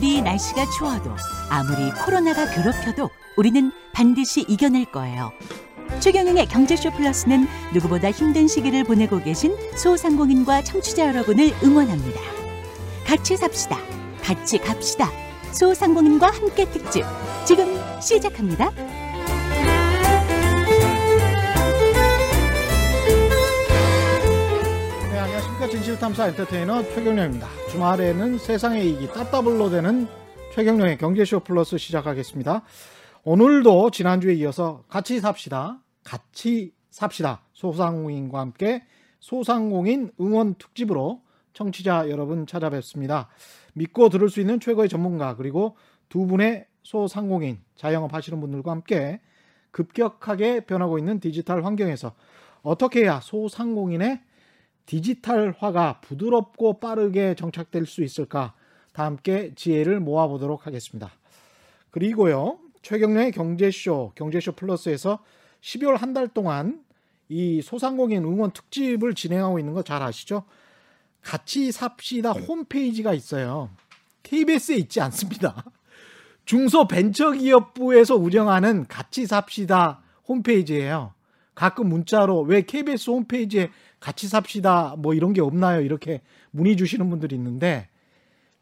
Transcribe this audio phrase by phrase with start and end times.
[0.00, 1.14] 아무리 날씨가 추워도
[1.50, 5.30] 아무리 코로나가 괴롭혀도 우리는 반드시 이겨낼 거예요.
[5.98, 12.18] 최경영의 경제쇼 플러스는 누구보다 힘든 시기를 보내고 계신 소상공인과 청취자 여러분을 응원합니다.
[13.06, 13.76] 같이 삽시다.
[14.22, 15.10] 같이 갑시다.
[15.52, 17.04] 소상공인과 함께 특집
[17.44, 17.66] 지금
[18.00, 18.70] 시작합니다.
[25.70, 27.46] 진실탐사 엔터테이너 최경령입니다.
[27.70, 30.08] 주말에는 세상의 이익이 따따블로 되는
[30.52, 32.62] 최경령의 경제쇼 플러스 시작하겠습니다.
[33.22, 35.78] 오늘도 지난주에 이어서 같이 삽시다.
[36.02, 37.42] 같이 삽시다.
[37.52, 38.82] 소상공인과 함께
[39.20, 43.28] 소상공인 응원 특집으로 청취자 여러분 찾아뵙습니다.
[43.74, 45.76] 믿고 들을 수 있는 최고의 전문가 그리고
[46.08, 49.20] 두 분의 소상공인 자영업 하시는 분들과 함께
[49.70, 52.12] 급격하게 변하고 있는 디지털 환경에서
[52.62, 54.20] 어떻게 해야 소상공인의
[54.86, 58.54] 디지털화가 부드럽고 빠르게 정착될 수 있을까?
[58.92, 61.10] 다 함께 지혜를 모아보도록 하겠습니다.
[61.90, 65.20] 그리고요, 최경련의 경제쇼, 경제쇼 플러스에서
[65.60, 66.82] 12월 한 달 동안
[67.28, 70.44] 이 소상공인 응원 특집을 진행하고 있는 거 잘 아시죠?
[71.22, 73.70] 같이 삽시다 홈페이지가 있어요.
[74.22, 75.64] KBS에 있지 않습니다.
[76.46, 81.14] 중소벤처기업부에서 운영하는 같이 삽시다 홈페이지예요.
[81.54, 83.70] 가끔 문자로 왜 KBS 홈페이지에
[84.00, 85.82] 같이 삽시다 뭐 이런 게 없나요?
[85.82, 87.88] 이렇게 문의 주시는 분들이 있는데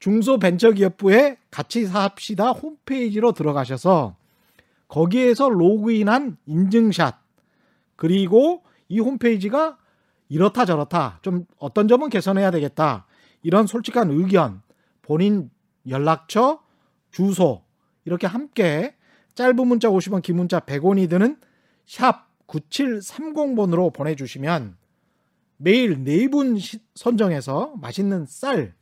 [0.01, 4.17] 중소벤처기업부에 같이 삽시다 홈페이지로 들어가셔서
[4.89, 7.17] 거기에서 로그인한 인증샷
[7.97, 9.79] 그리고 이 홈페이지가
[10.29, 13.07] 이렇다 저렇다 좀 어떤 점은 개선해야 되겠다
[13.43, 14.63] 이런 솔직한 의견
[15.03, 15.51] 본인
[15.89, 16.61] 연락처
[17.11, 17.63] 주소
[18.05, 18.95] 이렇게 함께
[19.35, 21.39] 짧은 문자 50원 긴 문자 100원이 드는
[21.87, 24.78] 샵 9730번으로 보내주시면
[25.59, 26.59] 매일 네 분
[26.95, 28.75] 선정해서 맛있는 쌀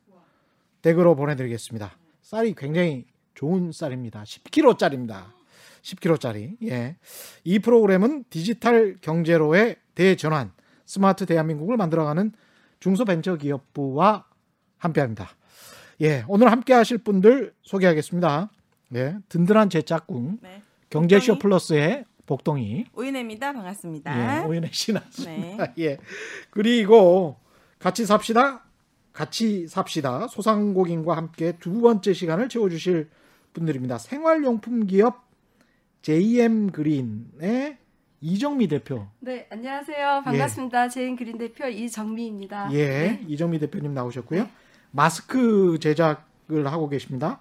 [0.82, 1.96] 댁으로 보내드리겠습니다.
[2.22, 4.22] 쌀이 굉장히 좋은 쌀입니다.
[4.24, 5.24] 10kg짜리입니다.
[5.82, 6.56] 10kg짜리.
[6.68, 6.96] 예.
[7.44, 10.52] 이 프로그램은 디지털 경제로의 대전환,
[10.84, 12.32] 스마트 대한민국을 만들어가는
[12.80, 14.26] 중소벤처기업부와
[14.78, 15.30] 함께합니다.
[16.02, 18.50] 예, 오늘 함께하실 분들 소개하겠습니다.
[18.96, 20.62] 예, 든든한 제 짝꿍 네.
[20.90, 21.38] 경제쇼.
[21.38, 23.52] 플러스의 복동이 오윤혜입니다.
[23.52, 24.42] 반갑습니다.
[24.42, 25.72] 예, 오윤혜 씨 나왔습니다.
[25.74, 25.84] 네.
[25.84, 25.98] 예.
[26.50, 27.36] 그리고
[27.78, 28.64] 같이 삽시다.
[29.12, 30.28] 같이 삽시다.
[30.28, 33.08] 소상공인과 함께 두 번째 시간을 채워주실
[33.54, 33.98] 분들입니다.
[33.98, 35.26] 생활용품 기업
[36.02, 37.78] JM 그린의
[38.20, 39.06] 이정미 대표.
[39.20, 40.22] 네, 안녕하세요.
[40.24, 40.88] 반갑습니다.
[40.88, 42.70] JM 그린 대표 이정미입니다.
[42.72, 43.24] 예, 네.
[43.28, 44.48] 이정미 대표님 나오셨고요.
[44.90, 47.40] 마스크 제작을 하고 계십니다.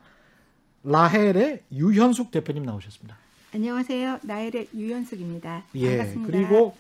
[0.84, 3.18] 라헬의 유현숙 대표님 나오셨습니다.
[3.56, 4.20] 안녕하세요.
[4.24, 5.64] 라헬의 유현숙입니다.
[5.76, 5.98] 예.
[5.98, 6.30] 반갑습니다.
[6.30, 6.76] 그리고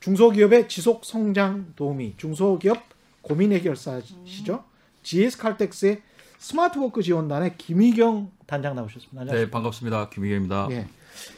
[0.00, 2.82] 중소기업의 지속 성장 도우미, 중소기업
[3.22, 4.64] 고민 해결사시죠.
[5.04, 6.02] GS 칼텍스의
[6.38, 9.14] 스마트워크 지원단의 김희경 단장 나오셨습니다.
[9.14, 9.50] 네, 안녕하십니까?
[9.56, 10.08] 반갑습니다.
[10.08, 10.68] 김희경입니다.
[10.72, 10.88] 예.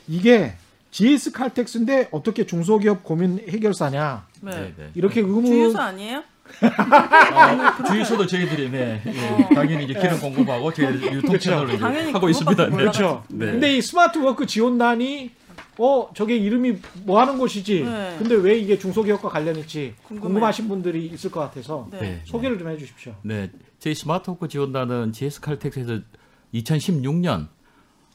[0.09, 0.55] 이게
[0.91, 4.51] GS 칼텍스인데 어떻게 중소기업 고민 해결사냐 네.
[4.51, 4.91] 네, 네.
[4.95, 6.25] 이렇게 의문 주유소 아니에요?
[6.61, 11.39] 아, 주유소도 저희들이 네, 예, 당연히 이제 기름 공급하고 저희 유통 그렇죠.
[11.39, 12.67] 채널을 이제 당연히 하고 있습니다.
[12.67, 12.77] 네.
[12.77, 13.25] 그렇죠.
[13.29, 13.47] 네.
[13.47, 15.31] 근데 이 스마트 워크 지원단이
[15.79, 17.85] 어 저게 이름이 뭐 하는 곳이지.
[17.85, 18.17] 네.
[18.19, 19.95] 근데 왜 이게 중소기업과 관련 있지?
[20.03, 20.29] 궁금해요.
[20.29, 22.01] 궁금하신 분들이 있을 것 같아서 네.
[22.01, 22.23] 네.
[22.25, 23.15] 소개를 좀 해주십시오.
[23.23, 26.01] 네, 저희 스마트 워크 지원단은 GS 칼텍스에서
[26.55, 27.49] 2016년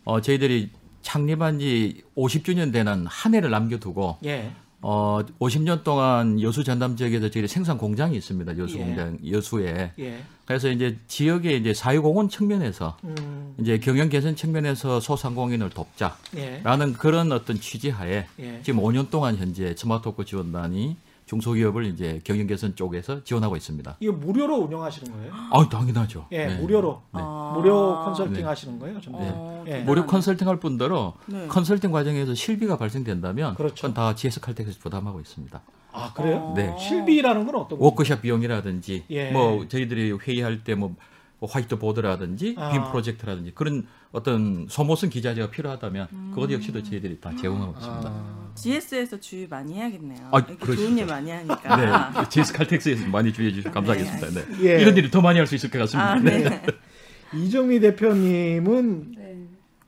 [0.06, 4.52] 어, 저희들이 창립한 지 50주년 되는 한 해를 남겨두고 예.
[4.86, 8.58] 어, 50년 동안 여수 전남 지역에서 저희 생산 공장이 있습니다.
[8.58, 8.80] 여수 예.
[8.84, 9.94] 공장 여수에.
[9.98, 10.24] 예.
[10.46, 13.56] 그래서 이제 지역의 이제 사회공헌 측면에서 음.
[13.62, 16.18] 이제 경영 개선 측면에서 소상공인을 돕자.
[16.36, 16.60] 예.
[16.64, 18.60] 라는 그런 어떤 취지하에 예.
[18.62, 20.98] 지금 5년 동안 현재 스마트워크 지원단이
[21.34, 23.98] 중소기업을 이제 경영 개선 쪽에서 지원하고 있습니다.
[24.00, 25.34] 이거 무료로 운영하시는 거예요?
[25.52, 26.28] 아, 당연하죠.
[26.32, 26.58] 예, 네.
[26.58, 27.02] 무료로.
[27.14, 27.54] 아.
[27.56, 28.44] 무료 컨설팅 네.
[28.44, 29.02] 하시는 거예요?
[29.02, 29.20] 전부?
[29.20, 29.72] 어, 예.
[29.72, 29.86] 대단하네.
[29.86, 31.48] 무료 컨설팅 할 뿐더러 네.
[31.48, 33.76] 컨설팅 과정에서 실비가 발생된다면 그렇죠.
[33.76, 35.62] 그건 다 GS 칼텍스에서 부담하고 있습니다.
[35.92, 36.38] 아, 그래요?
[36.38, 36.54] 어.
[36.56, 36.76] 네.
[36.78, 37.80] 실비라는 건 어떤?
[37.80, 39.31] 워크숍 비용이라든지 예.
[39.31, 40.96] 뭐 저희들이 회의할 때뭐
[41.42, 42.72] 화이트 보드라든지 아.
[42.72, 48.10] 빔 프로젝트라든지 그런 어떤 소모성 기자재가 필요하다면 그것 역시도 저희들이 다 제공하고 있습니다.
[48.10, 50.30] 아, GS에서 주유 많이 해야겠네요.
[50.32, 50.46] 아.
[50.46, 52.12] 좋은 일 많이 하니까.
[52.22, 54.30] 네, GS 칼텍스에서 많이 주유해 주셔서 감사하겠습니다.
[54.30, 54.46] 네.
[54.76, 54.82] 예.
[54.82, 56.12] 이런 일이 더 많이 할 수 있을 것 같습니다.
[56.14, 56.44] 아, 네.
[56.50, 56.62] 네.
[57.36, 59.38] 이정미 대표님은 네.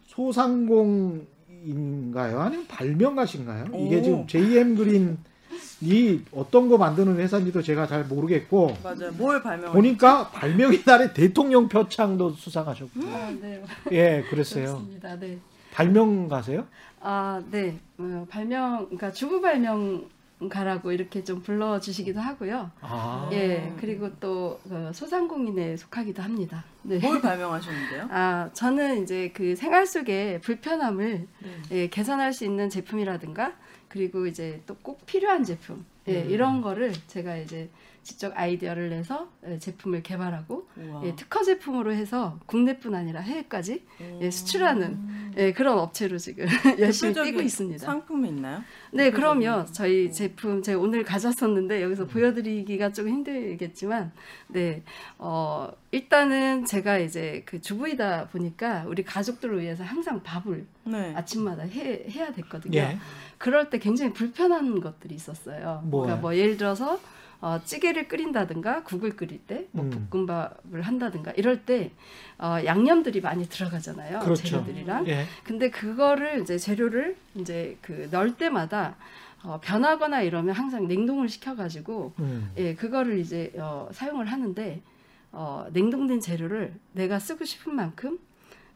[0.07, 1.25] 소상공인가요?
[2.39, 3.65] 아니면 발명가신가요?
[3.85, 4.01] 이게 오.
[4.03, 5.17] 지금 JM 그린
[5.81, 9.11] 이 어떤 거 만드는 회사인지도 제가 잘 모르겠고 맞아요.
[9.13, 9.73] 뭘 발명?
[9.73, 13.61] 보니까 발명의 달에 대통령 표창도 수상하셨고 아, 네.
[13.91, 14.65] 예 그랬어요.
[14.65, 15.19] 그렇습니다.
[15.19, 15.37] 네.
[15.73, 16.65] 발명가세요?
[17.07, 17.77] 아, 네.
[17.99, 20.09] 어, 발명, 그러니까 주부 발명
[20.49, 22.71] 가라고 이렇게 좀 불러주시기도 하고요.
[22.81, 23.29] 아.
[23.31, 26.65] 예, 그리고 또 어, 소상공인에 속하기도 합니다.
[26.81, 26.97] 네.
[26.97, 28.07] 뭘 발명하셨는데요?
[28.09, 31.61] 아, 저는 이제 그 생활 속의 불편함을 네.
[31.71, 33.53] 예, 개선할 수 있는 제품이라든가
[33.95, 36.29] 그리고 이제 또 꼭 필요한 제품 예, 음.
[36.29, 37.69] 이런 거를 제가 이제
[38.03, 40.67] 직접 아이디어를 내서 예, 제품을 개발하고.
[41.05, 43.83] 예, 특허 제품으로 해서 국내뿐 아니라 해외까지
[44.21, 46.45] 예, 수출하는 예, 그런 업체로 지금
[46.77, 47.83] 열심히 뛰고 있습니다.
[47.83, 48.61] 상품이 있나요?
[48.91, 52.07] 네, 그러면 저희 제품 제가 오늘 가졌었는데 여기서 음.
[52.09, 54.11] 보여드리기가 좀 힘들겠지만,
[54.49, 54.83] 네,
[55.17, 61.13] 어 일단은 제가 이제 그 주부이다 보니까 우리 가족들을 위해서 항상 밥을 네.
[61.15, 62.77] 아침마다 해 해야 됐거든요.
[62.77, 62.97] 예.
[63.37, 65.83] 그럴 때 굉장히 불편한 것들이 있었어요.
[65.85, 66.03] 뭐요?
[66.03, 66.99] 그러니까 뭐 예를 들어서
[67.39, 70.07] 어, 찌개를 끓인다든가 국을 끓일 때, 뭐 음.
[70.09, 71.91] 볶음밥을 한다든가 이럴 때
[72.39, 74.19] 어, 양념들이 많이 들어가잖아요.
[74.19, 74.43] 그렇죠.
[74.43, 75.07] 재료들이랑.
[75.07, 75.25] 예.
[75.45, 78.97] 근데 그거를 이제 재료를 이제 그 넣을 때마다
[79.43, 82.51] 어, 변하거나 이러면 항상 냉동을 시켜가지고 음.
[82.57, 84.81] 예 그거를 이제 어, 사용을 하는데
[85.35, 88.17] 어, 냉동된 재료를 내가 쓰고 싶은 만큼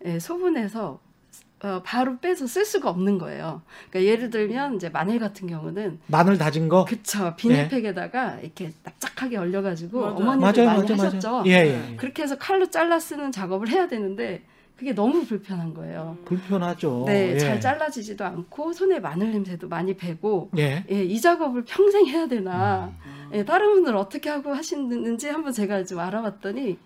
[0.06, 1.00] 예, 소분해서
[1.62, 3.62] 어, 바로 빼서 쓸 수가 없는 거예요.
[3.90, 6.86] 그러니까 예를 들면 이제 마늘 같은 경우는 마늘 다진 거.
[6.86, 10.04] 그쵸 비닐팩에다가 이렇게 납작하게 얼려가지고.
[10.06, 11.32] 어머니들 맞아요, 많이 맞아요, 하셨죠.
[11.32, 11.44] 맞아요.
[11.48, 11.92] 예, 예.
[11.92, 11.96] 예.
[11.96, 14.44] 그렇게 해서 칼로 잘라 쓰는 작업을 해야 되는데
[14.80, 16.18] 그게 너무 불편한 거예요.
[16.24, 17.04] 불편하죠.
[17.06, 17.38] 네, 예.
[17.38, 20.86] 잘 잘라지지도 않고 손에 마늘 냄새도 많이 배고 예.
[20.90, 22.94] 예, 이 작업을 평생 해야 되나?
[23.06, 23.30] 음.
[23.34, 26.78] 예, 다른 분들 어떻게 하고 하시는지 한번 제가 좀 알아봤더니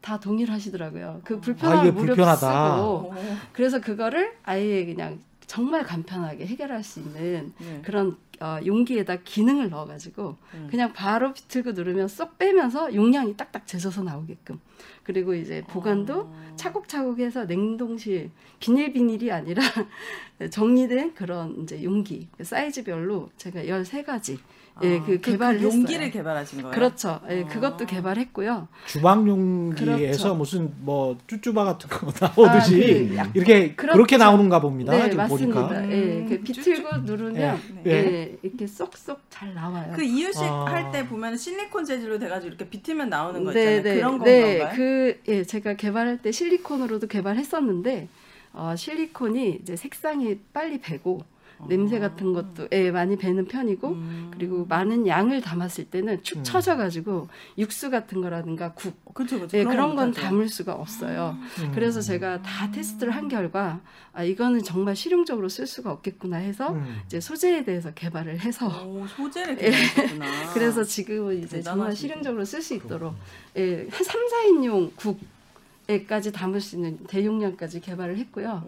[0.00, 1.22] 다 동일하시더라고요.
[1.24, 2.76] 그 아, 불편함을 이게 무렵 불편하다.
[2.76, 3.14] 쓰고 오.
[3.52, 5.18] 그래서 그거를 아예 그냥
[5.48, 7.80] 정말 간편하게 해결할 수 있는 네.
[7.82, 10.68] 그런 어, 용기에다 기능을 넣어가지고 음.
[10.70, 14.58] 그냥 바로 비틀고 누르면 쏙 빼면서 용량이 딱딱 재져서 나오게끔
[15.04, 16.52] 그리고 이제 보관도 아.
[16.56, 19.62] 차곡차곡해서 냉동실 비닐 비닐이 아니라
[20.50, 24.38] 정리된 그런 이제 용기 그 사이즈별로 제가 13가지
[24.82, 26.10] 예, 아, 그 개발을 용기를 했어요.
[26.12, 26.74] 개발하신 거예요?
[26.74, 27.20] 그렇죠.
[27.30, 27.46] 예, 아.
[27.48, 28.68] 그것도 개발했고요.
[28.86, 30.34] 주방 용기에서 그렇죠.
[30.34, 33.96] 무슨 뭐 쭈쭈바 같은 거 나오듯이 아, 그 약- 이렇게 그렇죠.
[33.96, 34.92] 그렇게 나오는가 봅니다.
[34.92, 35.68] 네, 지금 맞습니다.
[35.68, 35.84] 보니까.
[35.92, 37.36] 예, 그 음, 비틀고 누르면
[37.86, 37.90] 예.
[37.90, 37.90] 예.
[37.92, 38.38] 예.
[38.42, 39.92] 이렇게 쏙쏙 잘 나와요.
[39.94, 40.64] 그 이유식 아.
[40.66, 43.96] 할때 보면 실리콘 재질로 돼가지고 이렇게 비틀면 나오는 거 네, 있잖아요.
[43.98, 44.76] 그런 네, 건가요?
[44.76, 48.08] 그 예, 제가 개발할 때 실리콘으로도 개발했었는데
[48.52, 51.22] 어, 실리콘이 이제 색상이 빨리 배고
[51.68, 53.90] 냄새 같은 것도 예, 많이 배는 편이고 아.
[53.90, 54.30] 음.
[54.32, 56.44] 그리고 많은 양을 담았을 때는 축 음.
[56.44, 57.28] 처져 가지고
[57.58, 59.56] 육수 같은 거라든가 국 그렇죠, 그렇죠.
[59.58, 60.26] 예, 그런 그런 건건 못하죠.
[60.26, 61.36] 담을 수가 없어요.
[61.60, 61.72] 음.
[61.74, 63.80] 그래서 제가 다 테스트를 한 결과
[64.12, 67.00] 아, 이거는 정말 실용적으로 쓸 수가 없겠구나 해서 음.
[67.06, 70.52] 이제 소재에 대해서 개발을 해서 오, 소재를 개발했구나.
[70.54, 71.94] 그래서 지금은 이제 정말 대단하시네.
[72.08, 73.14] 실용적으로 쓸 수 있도록
[73.56, 75.18] 예, 한 3, 4인용 국
[75.90, 78.62] 에까지 담을 수 있는 대용량까지 개발을 했고요.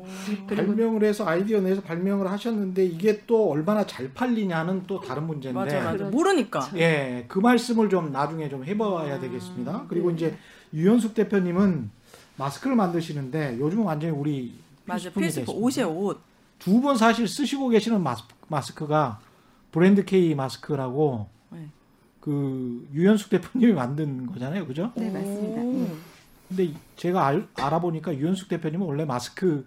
[0.49, 5.59] 그리고 발명을 해서 아이디어 내서 발명을 하셨는데 이게 또 얼마나 잘 팔리냐는 또 다른 문제인데.
[5.59, 5.93] 맞아, 맞아.
[5.93, 6.11] 그렇죠.
[6.11, 6.71] 모르니까.
[6.77, 9.87] 예, 그 말씀을 좀 나중에 좀 해봐야 되겠습니다.
[9.89, 10.37] 그리고 이제
[10.75, 11.91] 유현숙 대표님은
[12.37, 14.55] 마스크를 만드시는데 요즘은 완전히 우리
[14.85, 15.63] 맞아, 필수품이 필수품.
[15.63, 16.21] 옷에 옷.
[16.59, 19.21] 두번 사실 쓰시고 계시는 마스, 마스크 가
[19.71, 21.67] 브랜드 K 마스크라고 네.
[22.21, 24.91] 그 유현숙 대표님이 만든 거잖아요, 그죠?
[24.97, 25.61] 네, 맞습니다.
[25.63, 26.12] 오.
[26.57, 26.67] 네.
[26.67, 29.67] 근데 제가 알, 알아보니까 유현숙 대표님은 원래 마스크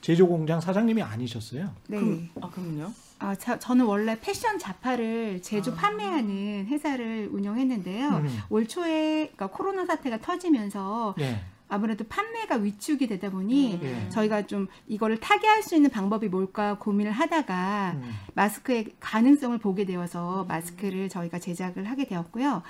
[0.00, 1.70] 제조 공장 사장님이 아니셨어요.
[1.88, 1.98] 네.
[1.98, 2.92] 그럼, 아, 그럼요?
[3.18, 5.74] 아, 저, 저는 원래 패션 자파를 제조 아.
[5.74, 8.08] 판매하는 회사를 운영했는데요.
[8.08, 8.38] 음.
[8.50, 11.40] 올 초에 그러니까 코로나 사태가 터지면서 예.
[11.68, 14.08] 아무래도 판매가 위축이 되다 보니 예.
[14.10, 18.12] 저희가 좀 이거를 타개할 수 있는 방법이 뭘까 고민을 하다가 음.
[18.34, 22.62] 마스크의 가능성을 보게 되어서 마스크를 저희가 제작을 하게 되었고요.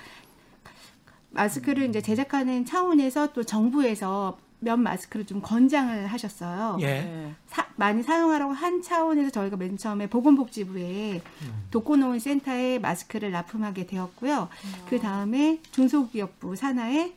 [1.41, 6.77] 마스크를 이제 제작하는 차원에서 또 정부에서 면 마스크를 좀 권장을 하셨어요.
[6.81, 6.85] 예.
[6.87, 7.35] 네.
[7.45, 11.21] 사- 많이 사용하라고 한 차원에서 저희가 맨 처음에 보건복지부에
[11.69, 14.49] 독거노인 센터에 마스크를 납품하게 되었고요.
[14.89, 17.13] 그 다음에 중소기업부 산하에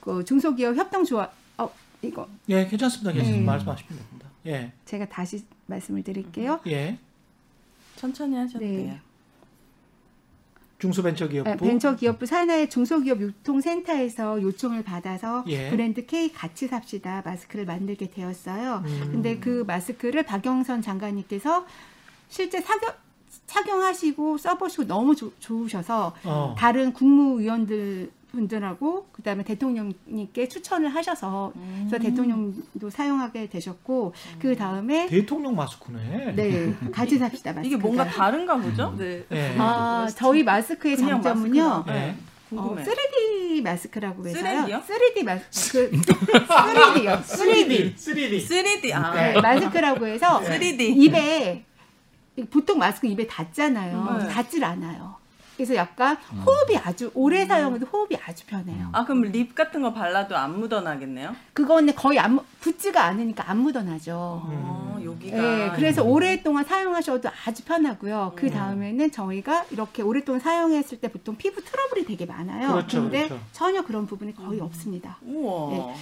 [0.00, 3.12] 그 중소기업 협동조합 어 이거 예, 괜찮습니다.
[3.12, 3.40] 괜찮습니다.
[3.40, 3.44] 네.
[3.46, 4.28] 말씀하시면 됩니다.
[4.46, 4.72] 예.
[4.86, 6.60] 제가 다시 말씀을 드릴게요.
[6.66, 6.96] 예.
[7.96, 8.70] 천천히 하셔도 네.
[8.84, 8.94] 돼요.
[10.78, 15.70] 중소벤처기업부 네, 벤처기업부 산하의 중소기업 유통센터에서 요청을 받아서 예.
[15.70, 18.82] 브랜드 K 같이 삽시다 마스크를 만들게 되었어요.
[18.86, 19.08] 음.
[19.10, 21.66] 근데 그 마스크를 박영선 장관님께서
[22.28, 22.92] 실제 착용,
[23.46, 26.54] 착용하시고 써보시고 너무 조- 좋으셔서 어.
[26.56, 32.02] 다른 국무위원들 분들하고 그다음에 대통령님께 추천을 하셔서 그래서 음.
[32.02, 36.34] 대통령도 사용하게 되셨고 그 다음에 대통령 마스크네.
[36.34, 38.94] 네 같이 삽시다 마스크 이게 뭔가 다른가 보죠?
[38.98, 39.24] 네.
[39.32, 39.56] 예.
[39.58, 41.96] 아 저희 마스크의 그냥 장점은요 마스크가.
[41.96, 42.00] 예.
[42.00, 42.16] 네.
[42.50, 42.84] 어, 궁금해.
[42.84, 44.42] 3D 마스크라고 해서요.
[44.42, 44.82] 3D 요?
[44.86, 45.90] 3D 마스크.
[45.90, 47.22] 3D요.
[47.22, 47.94] 3D.
[47.94, 48.46] 3D.
[48.48, 51.64] 3D 아 네, 마스크라고 해서 3D 입에
[52.50, 54.18] 보통 마스크 입에 닿잖아요.
[54.22, 54.28] 네.
[54.28, 55.17] 닿질 않아요.
[55.58, 58.90] 그래서 약간 호흡이 아주 오래 사용해도 호흡이 아주 편해요.
[58.92, 61.34] 아 그럼 립 같은 거 발라도 안 묻어나겠네요?
[61.52, 64.14] 그거는 거의 안 묻- 붙지가 않으니까 안 묻어나죠.
[64.16, 65.36] 어, 여기가.
[65.36, 68.34] 예, 그래서 오랫동안 사용하셔도 아주 편하고요.
[68.34, 68.36] 음.
[68.36, 72.68] 그 다음에는 저희가 이렇게 오랫동안 사용했을 때 보통 피부 트러블이 되게 많아요.
[72.74, 73.42] 그렇죠, 근데 그렇죠.
[73.50, 75.18] 전혀 그런 부분이 거의 없습니다.
[75.22, 75.72] 우와.
[75.72, 75.94] 예.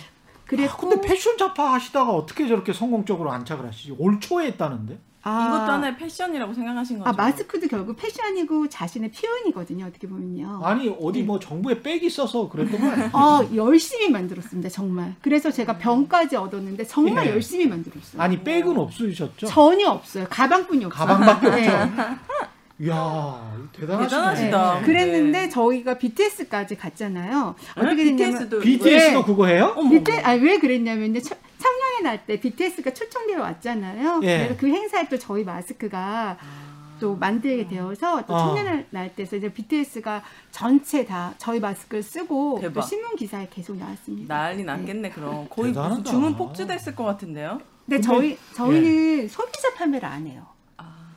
[0.44, 3.96] 그래서 아, 근데 패션 잡화 하시다가 어떻게 저렇게 성공적으로 안착을 하시지?
[3.98, 4.98] 올 초에 했다는데?
[5.28, 7.10] 아, 이것도 하나의 패션이라고 생각하신 거죠?
[7.10, 9.86] 아, 마스크도 결국 패션이고 자신의 표현이거든요.
[9.86, 10.60] 어떻게 보면요.
[10.62, 11.24] 아니 어디 네.
[11.26, 13.10] 뭐 정부에 백이 있어서 그랬던 거 아니에요?
[13.12, 14.68] 어, 열심히 만들었습니다.
[14.68, 15.16] 정말.
[15.20, 17.30] 그래서 제가 병까지 얻었는데 정말 예.
[17.30, 18.22] 열심히 만들었어요.
[18.22, 19.48] 아니 백은 없으셨죠?
[19.48, 20.26] 전혀 없어요.
[20.30, 21.06] 가방뿐이 없어요.
[21.06, 21.68] 가방밖에 네.
[21.68, 21.92] 없죠.
[22.78, 24.08] 이야 대단하시네.
[24.08, 24.74] 대단하시다.
[24.80, 24.86] 네.
[24.86, 25.48] 그랬는데 네.
[25.48, 27.54] 저희가 BTS까지 갔잖아요.
[27.76, 28.04] 어떻게 네?
[28.04, 29.24] 됐냐면 BTS도 BTS도 네.
[29.24, 29.74] 그거 해요?
[29.90, 31.20] BTS, 아, 왜 그랬냐면요.
[31.20, 34.20] 청- 청년의 날 때 BTS가 초청되어 왔잖아요.
[34.24, 34.38] 예.
[34.38, 36.36] 그래서 그 행사에 또 저희 마스크가
[37.00, 38.38] 또 만들게 되어서 또 아.
[38.48, 42.74] 청년의 날 때서 이제 BTS가 전체 다 저희 마스크를 쓰고 대박.
[42.82, 44.34] 또 신문 기사에 계속 나왔습니다.
[44.34, 45.46] 난리 났겠네 그럼.
[45.48, 46.10] 거의 무슨 대단하다.
[46.10, 47.58] 주문 폭주됐을 것 같은데요?
[47.86, 50.46] 근데, 근데- 저희 저희는 소비자 판매를 안 해요.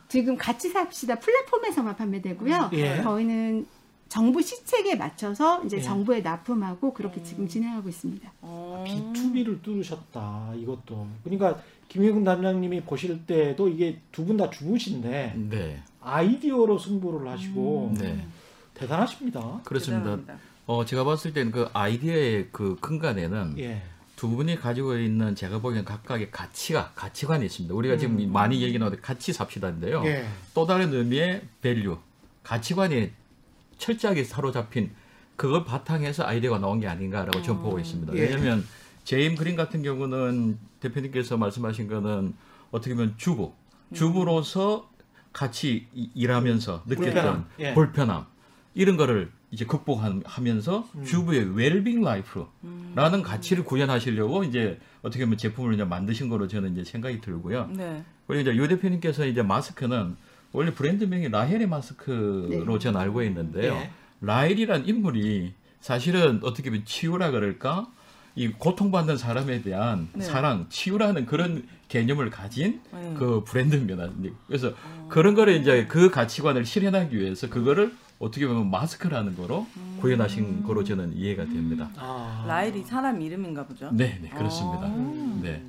[0.10, 0.12] 아.
[0.12, 2.72] 지금 같이 삽시다 플랫폼에서만 판매되고요.
[2.74, 3.02] 예.
[3.04, 3.68] 저희는
[4.10, 5.82] 정부 시책에 맞춰서 이제 예.
[5.82, 8.32] 정부에 납품하고 그렇게 지금 진행하고 있습니다.
[8.42, 8.84] 어.
[8.88, 11.08] B2B를 뚫으셨다 이것도.
[11.24, 18.26] 그러니까 김희경 단장님이 보실 때도 이게 두 분 다 주부신데 네, 아이디어로 승부를 하시고 네,
[18.74, 19.62] 대단하십니다.
[19.64, 20.04] 그렇습니다.
[20.06, 20.38] 대단합니다.
[20.66, 23.84] 어, 제가 봤을 때는 그 아이디어의 그 근간에는 예.
[24.20, 27.74] 두 분이 가지고 있는 제가 보기엔 각각의 가치가 가치관이 있습니다.
[27.74, 28.34] 우리가 지금 음.
[28.34, 30.04] 많이 얘기 나오는데 가치 삽시다인데요.
[30.08, 30.28] 예.
[30.54, 31.98] 또 다른 의미의 value,
[32.44, 33.12] 가치관이
[33.78, 34.92] 철저하게 사로잡힌
[35.38, 38.14] 그걸 바탕해서 아이디어가 나온 게 아닌가라고 저는 보고 있습니다.
[38.16, 38.24] 예.
[38.24, 38.66] 왜냐하면
[39.06, 42.34] 제임 그린 같은 경우는 대표님께서 말씀하신 거는
[42.72, 43.54] 어떻게 보면 주부,
[43.94, 44.90] 주부로서
[45.32, 47.74] 같이 이- 일하면서 느꼈던 불편함, 예.
[47.74, 48.26] 불편함
[48.74, 51.04] 이런 거를 이제 극복하면서 음.
[51.04, 57.22] 주부의 웰빙 life라는 가치를 구현하시려고 이제 어떻게 보면 제품을 이제 만드신 거로 저는 이제 생각이
[57.22, 57.70] 들고요.
[57.74, 58.04] 네.
[58.28, 60.16] 그리고 이제 유 대표님께서 이제 마스크는
[60.52, 62.80] 원래 브랜드명이 라헬의 마스크로 네.
[62.80, 63.74] 저는 알고 있는데요.
[63.74, 63.92] 예.
[64.22, 67.88] 라헬이란 인물이 사실은 어떻게 보면 치유라 그럴까?
[68.36, 70.24] 이 고통받는 사람에 대한 네.
[70.24, 73.16] 사랑, 치유라는 그런 개념을 가진 네.
[73.18, 74.10] 그 브랜드입니다.
[74.48, 74.74] 그래서
[75.10, 79.66] 그런 거를 이제 그 가치관을 실현하기 위해서 그거를 어떻게 보면 마스크라는 거로
[80.02, 81.90] 구현하신 거로 저는 이해가 됩니다.
[81.96, 82.44] 아.
[82.48, 83.90] 라일이 사람 이름인가 보죠?
[83.92, 84.88] 네, 네, 그렇습니다.
[84.88, 85.40] 아.
[85.42, 85.64] 네.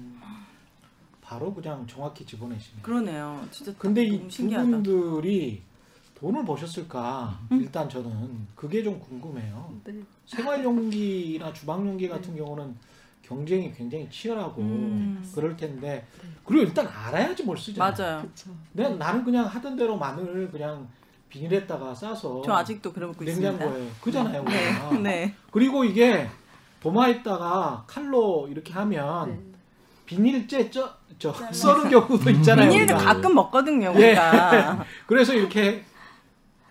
[1.20, 2.82] 바로 그냥 정확히 집어내시네.
[2.82, 3.46] 그러네요.
[3.52, 4.28] 진짜 근데 이.
[4.28, 5.62] 분들이
[6.16, 7.38] 돈을 버셨을까?
[7.52, 7.60] 음.
[7.60, 9.72] 일단 저는 그게 좀 궁금해요.
[9.84, 9.94] 네.
[10.26, 12.74] 생활용기나 주방용기 같은 경우는
[13.22, 15.32] 경쟁이 굉장히 치열하고 음.
[15.36, 16.04] 그럴 텐데
[16.44, 17.94] 그리고 일단 알아야지 뭘 쓰잖아요.
[17.96, 18.28] 맞아요.
[18.72, 20.88] 내가 나는 그냥 하던 대로 마늘 그냥
[21.30, 23.50] 비닐에다가 싸서 저 아직도 그러고 있습니다.
[23.52, 24.44] 냉장고에 그잖아요.
[24.44, 24.50] 네.
[24.50, 24.92] 우리가.
[25.00, 25.34] 네.
[25.50, 26.28] 그리고 이게
[26.80, 29.40] 도마에다가 칼로 이렇게 하면 네.
[30.06, 32.68] 비닐째 쪄, 저 썰은 경우도 있잖아요.
[32.70, 33.14] 비닐도 우리가.
[33.14, 33.98] 가끔 먹거든요, 예.
[34.08, 34.84] 우리가.
[35.06, 35.84] 그래서 이렇게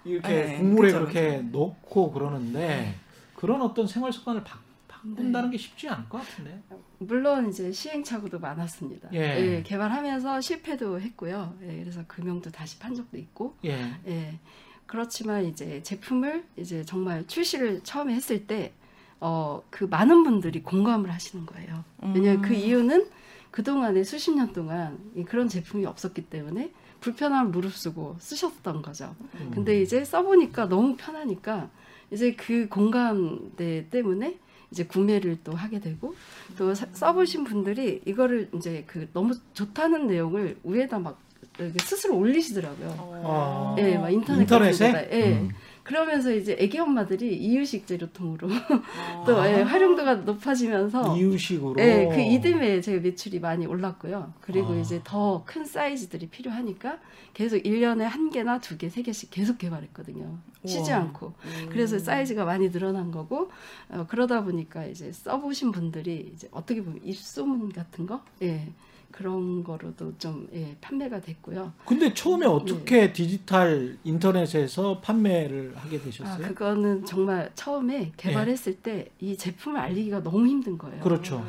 [0.03, 1.37] 이렇게 네, 국물에 그죠, 그렇게.
[1.51, 2.95] 넣고 그러는데
[3.35, 4.57] 그런 어떤 생활 습관을 바,
[5.01, 5.57] 바꾼다는 네.
[5.57, 6.61] 게 쉽지 않을 것 같은데.
[6.99, 9.09] 물론 이제 시행착오도 많았습니다.
[9.13, 9.19] 예.
[9.19, 11.57] 예, 개발하면서 실패도 했고요.
[11.63, 13.55] 예, 그래서 금융도 다시 판 적도 있고.
[13.65, 13.95] 예.
[14.07, 14.39] 예.
[14.85, 18.73] 그렇지만 이제 제품을 이제 정말 출시를 처음에 했을 때,
[19.21, 21.83] 어, 그 많은 분들이 공감을 하시는 거예요.
[22.01, 22.55] 왜냐하면 그 음.
[22.55, 23.07] 이유는
[23.51, 29.15] 그동안에 수십 년 동안 이 그런 제품이 없었기 때문에 불편함을 무릅쓰고 쓰셨던 거죠.
[29.35, 29.51] 음.
[29.53, 31.69] 근데 이제 써보니까 너무 편하니까
[32.11, 34.39] 이제 그 공감대 때문에
[34.71, 36.13] 이제 구매를 또 하게 되고
[36.57, 41.19] 또 사- 써보신 분들이 이거를 이제 그 너무 좋다는 내용을 위에다 막
[41.57, 42.95] 이렇게 스스로 올리시더라고요.
[42.99, 43.75] 어.
[43.79, 45.09] 예, 막 인터넷 인터넷에?
[45.11, 45.37] 예.
[45.39, 45.49] 음.
[45.89, 49.23] 그러면서 이제 애기 엄마들이 이유식 재료통으로 어.
[49.25, 51.75] 또 예, 활용도가 높아지면서 이유식으로.
[51.79, 54.31] 예, 그 이듬해 제 매출이 많이 올랐고요.
[54.39, 54.77] 그리고 아.
[54.77, 56.99] 이제 더 큰 사이즈들이 필요하니까
[57.33, 60.37] 계속 1년에 한 개나 두 개, 세 개씩 계속 개발했거든요.
[60.63, 60.91] 쉬지.
[60.91, 61.33] 않고.
[61.43, 61.69] 음.
[61.71, 63.49] 그래서 사이즈가 많이 늘어난 거고
[63.89, 68.67] 어, 그러다 보니까 이제 써보신 분들이 이제 어떻게 보면 입소문 같은 거, 예
[69.11, 71.73] 그런 거로도 좀 예, 판매가 됐고요.
[71.85, 72.51] 근데 처음에 네.
[72.51, 76.47] 어떻게 디지털 인터넷에서 판매를 하게 아 되셨어요?
[76.47, 81.01] 그거는 정말 처음에 개발했을 때 이 제품을 알리기가 너무 힘든 거예요.
[81.01, 81.45] 그렇죠.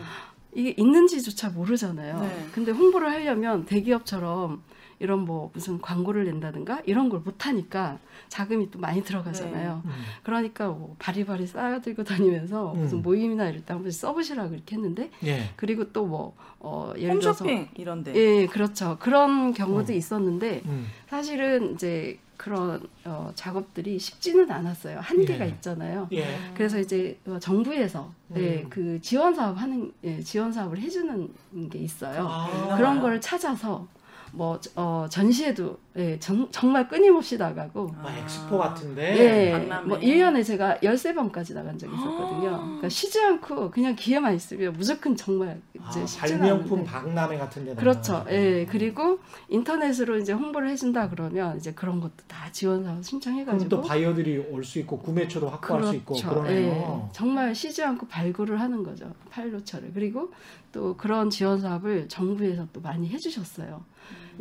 [0.55, 2.21] 이게 있는지조차 모르잖아요.
[2.21, 2.47] 네.
[2.53, 4.63] 근데 홍보를 하려면 대기업처럼
[5.01, 9.83] 이런 뭐 무슨 광고를 낸다든가 이런 걸 못 하니까 자금이 또 많이 들어가잖아요.
[9.85, 9.91] 음.
[10.23, 12.81] 그러니까 뭐 바리바리 쌓아들고 다니면서 음.
[12.81, 15.51] 무슨 모임이나 이럴 때 한 번씩 써보시라고 이렇게 했는데 예.
[15.57, 18.15] 그리고 또 뭐 어, 예를 들어서 홈쇼핑 이런데.
[18.15, 18.97] 예, 그렇죠.
[19.01, 19.97] 그런 경우도 어.
[19.97, 20.87] 있었는데 음.
[21.09, 24.99] 사실은 이제 그런 어, 작업들이 쉽지는 않았어요.
[25.01, 25.51] 한계가 예.
[25.51, 26.09] 있잖아요.
[26.13, 26.25] 예.
[26.55, 28.67] 그래서 이제 어, 정부에서 예, 음.
[28.71, 31.29] 그 지원 사업 하는 예, 지원 사업을 해주는
[31.71, 32.27] 게 있어요.
[32.29, 32.77] 아.
[32.77, 33.87] 그런 걸 찾아서
[34.33, 39.17] 뭐 어, 전시회도 예, 정, 정말 끊임없이 나가고 뭐 엑스포 같은데.
[39.19, 39.89] 예, 박람회.
[39.89, 42.41] 뭐 1년에 제가 13번까지 나간 적이 있었거든요.
[42.63, 46.85] 그러니까 쉬지 않고 그냥 기회만 있으면 무조건 정말 이제 아, 발명품.
[46.85, 48.25] 박람회 같은 데 그렇죠.
[48.31, 48.67] 예.
[48.71, 49.19] 그리고
[49.49, 53.69] 인터넷으로 이제 홍보를 해 준다 그러면 이제 그런 것도 다 지원 사업 그럼 신청해 가지고
[53.69, 57.03] 또 바이어들이 올 수 있고 구매처도 확보할 수 있고 그러네요.
[57.09, 57.13] 예.
[57.13, 59.13] 정말 쉬지 않고 발굴을 하는 거죠.
[59.31, 59.91] 파일로처를.
[59.93, 60.31] 그리고
[60.71, 63.83] 또 그런 지원 사업을 정부에서 또 많이 해 주셨어요.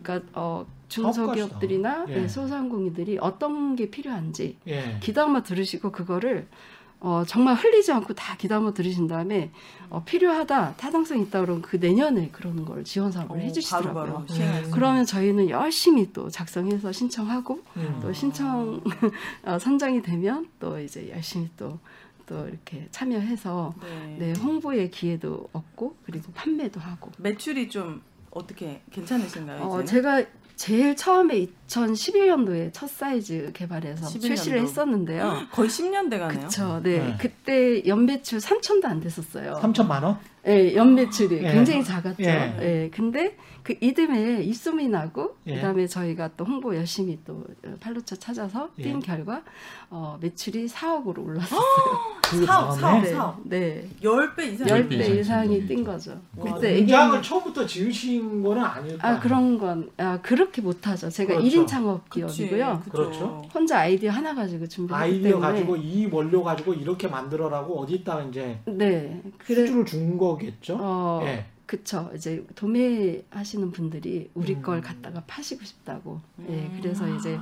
[0.02, 2.20] 그러니까 어, 중소기업들이나 사업가시다.
[2.20, 2.24] 예.
[2.24, 4.98] 예, 소상공인들이 어떤 게 필요한지 예.
[5.02, 6.48] 귀담아 들으시고 그거를
[7.02, 9.52] 어, 정말 흘리지 않고 다 귀담아 들으신 다음에
[9.90, 13.94] 어, 필요하다 타당성 있다 그러면 그 내년에 그런 걸 지원 사업을 어, 해주시더라고요.
[13.94, 18.00] 바로 바로 시행할 수 그러면 저희는 열심히 또 작성해서 신청하고 음.
[18.02, 18.82] 또 신청
[19.44, 24.18] 어, 선정이 되면 또 이제 열심히 또또 이렇게 참여해서 네.
[24.20, 28.02] 네 홍보의 기회도 얻고 그리고 판매도 하고 매출이 좀
[28.32, 29.62] 어떻게 괜찮으신가요?
[29.64, 29.84] 어?
[29.84, 30.24] 제가
[30.56, 34.22] 제일 처음에 2011년도에 첫 사이즈 개발해서 11년도.
[34.22, 35.48] 출시를 했었는데요.
[35.54, 36.48] 거의 10년 돼가네요.
[36.48, 36.82] 그쵸.
[36.84, 37.00] 네.
[37.00, 37.16] 네.
[37.20, 39.60] 그때 연매출 3천도 안 됐었어요.
[39.62, 40.18] 3천만 원?
[40.48, 41.52] 예, 연매출이 예.
[41.52, 42.24] 굉장히 작았죠.
[42.24, 42.58] 예.
[42.62, 42.90] 예.
[42.94, 43.38] 근데
[43.70, 45.54] 그 이듬해 입소문이 나고 예.
[45.54, 47.46] 그다음에 저희가 또 홍보 열심히 또
[47.80, 49.00] 팔로차 찾아서 뛴 예.
[49.00, 49.44] 결과
[49.92, 51.62] 어, 매출이 4억으로 올랐어요.
[52.26, 53.14] 그 사업, 다음에 사업, 네.
[53.14, 53.38] 사업.
[53.44, 53.90] 네.
[54.02, 54.68] 10배 이상.
[54.68, 55.68] 10배 이상 이상이 진짜.
[55.68, 56.20] 뛴 거죠.
[56.36, 59.16] 와, 그때 애기 공장을 처음부터 지으신 거는 아닐 거예요.
[59.16, 61.12] 아, 그런 건 아, 그렇게 못 하죠.
[61.12, 61.62] 제가 그렇죠.
[61.62, 62.84] 1인 창업 기업이고요.
[62.92, 63.48] 그렇죠.
[63.54, 68.62] 혼자 아이디어 하나 가지고 준비했기 아이디어 때문에 가지고 이 원료 가지고 이렇게 만들어라고 어디다가 이제
[68.66, 69.22] 네.
[69.38, 70.76] 그래 수주를 준 거겠죠.
[70.80, 71.46] 어, 예.
[71.70, 72.10] 그쵸.
[72.16, 74.62] 이제 도매하시는 분들이 우리 음.
[74.64, 76.20] 걸 갖다가 파시고 싶다고.
[76.50, 76.80] 예, 음.
[76.82, 77.38] 그래서 이제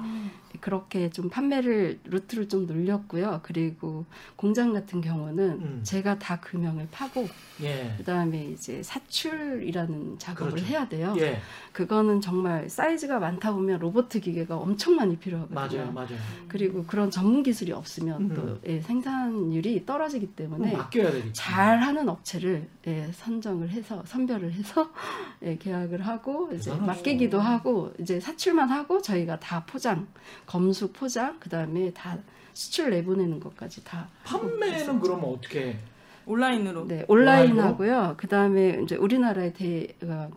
[0.59, 3.41] 그렇게 좀 판매를 루트를 좀 늘렸고요.
[3.43, 5.79] 그리고 공장 같은 경우는 음.
[5.83, 7.27] 제가 다 금형을 파고
[7.61, 7.93] 예.
[7.97, 10.65] 그다음에 이제 사출이라는 작업을 그렇죠.
[10.67, 11.13] 해야 돼요.
[11.19, 11.39] 예.
[11.73, 15.55] 그거는 정말 사이즈가 많다 보면 로봇 기계가 엄청 많이 필요하거든요.
[15.79, 15.91] 맞아요.
[15.91, 16.17] 맞아요.
[16.47, 18.33] 그리고 그런 전문 기술이 없으면 음.
[18.33, 21.33] 또 예, 생산율이 떨어지기 때문에 맡겨야 되겠죠.
[21.33, 24.89] 잘하는 업체를 예, 선정을 해서 선별을 해서
[25.43, 26.71] 예, 계약을 하고 이제.
[26.87, 30.07] 맡기기도 하고 이제 사출만 하고 저희가 다 포장,
[30.47, 32.17] 검수 포장 그다음에 다
[32.53, 34.99] 수출 내보내는 것까지 다 판매는.
[34.99, 35.77] 그러면 어떻게?
[36.25, 36.87] 온라인으로.
[36.87, 37.61] 네 온라인 온라인으로?
[37.61, 38.15] 하고요.
[38.17, 40.29] 그다음에 이제 우리나라의 대가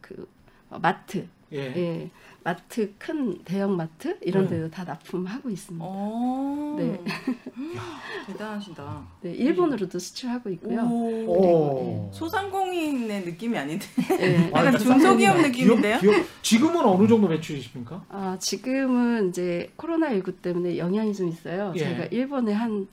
[0.00, 0.28] 그
[0.70, 1.58] 어, 마트 예.
[1.58, 2.10] 예,
[2.44, 4.56] 마트 큰 대형 마트 이런 네.
[4.56, 5.84] 데도 다 납품하고 있습니다.
[5.86, 6.76] 어.
[6.78, 6.98] 네.
[8.26, 9.06] 대단하시다.
[9.22, 10.80] 네, 일본으로도 수출하고 있고요.
[10.82, 12.10] 오.
[12.12, 12.18] 네.
[12.18, 13.86] 소상공인의 느낌이 아닌데.
[14.18, 14.50] 네.
[14.54, 15.98] 아, 약간 중소기업 기업- 느낌인데요?
[15.98, 18.04] 기업- 지금은 어느 정도 매출이십니까?
[18.08, 21.72] 아, 지금은 이제 코로나19 때문에 영향이 좀 있어요.
[21.74, 21.78] 예.
[21.80, 22.86] 제가 일본에 한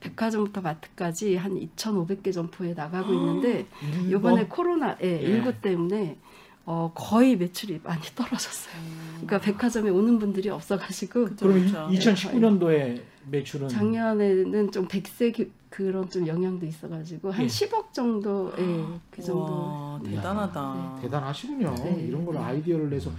[0.00, 3.66] 백화점부터 마트까지 한 2,500개 점포에 나가고 있는데
[4.08, 5.20] 이번에 코로나 예.
[5.20, 6.16] 19 때문에
[6.64, 8.74] 어, 거의 매출이 많이 떨어졌어요.
[9.16, 11.88] 그러니까 백화점에 오는 분들이 없어가지고 그쵸, 그럼 그쵸.
[11.90, 17.48] 2019년도에 매출은 작년에는 좀 백세 기- 그런 좀 영향도 있어가지고 한 예.
[17.48, 19.42] 10억 정도, 예, 그 정도.
[19.52, 20.98] 와, 대단하다.
[21.00, 21.74] 대단하시군요.
[21.76, 22.04] 네.
[22.08, 22.40] 이런 걸 네.
[22.40, 23.10] 아이디어를 내서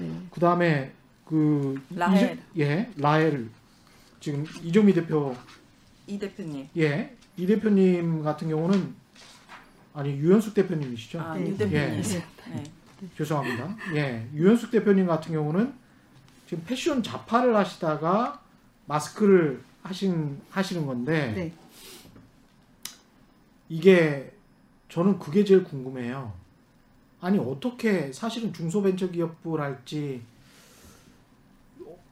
[0.00, 0.10] 네.
[0.30, 0.92] 그 다음에
[1.26, 2.38] 그 라헬.
[2.56, 3.48] 예 라헬
[4.20, 5.36] 지금 이종미 대표
[6.06, 6.68] 이 대표님.
[6.76, 8.94] 예 이 대표님 같은 경우는
[9.94, 11.20] 아니 유현숙 대표님이시죠?
[11.20, 11.50] 아, 네.
[11.50, 11.74] 이 대표님.
[11.76, 12.02] 예.
[12.54, 12.64] 네.
[13.16, 13.76] 죄송합니다.
[13.94, 15.72] 예 유현숙 대표님 같은 경우는
[16.48, 18.40] 지금 패션 자파를 하시다가
[18.86, 21.52] 마스크를 하신 하시는 건데 네.
[23.68, 24.32] 이게
[24.88, 26.32] 저는 그게 제일 궁금해요.
[27.20, 30.22] 아니 어떻게 사실은 중소벤처기업부랄지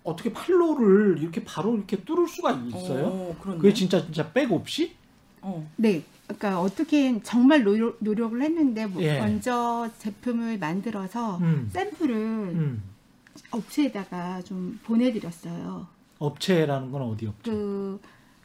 [0.05, 3.07] 어떻게 팔로를 이렇게 바로 이렇게 뚫을 수가 있어요?
[3.07, 3.37] 어.
[3.41, 4.95] 그게 진짜 진짜 백 없이?
[5.41, 5.69] 어.
[5.77, 6.03] 네.
[6.27, 9.19] 그러니까 어떻게 정말 노력, 노력을 했는데 뭐 예.
[9.21, 11.69] 먼저 제품을 만들어서 음.
[11.73, 12.83] 샘플을 음.
[13.51, 15.87] 업체에다가 좀 보내드렸어요.
[16.19, 17.51] 업체라는 건 어디 업체?
[17.51, 18.01] 그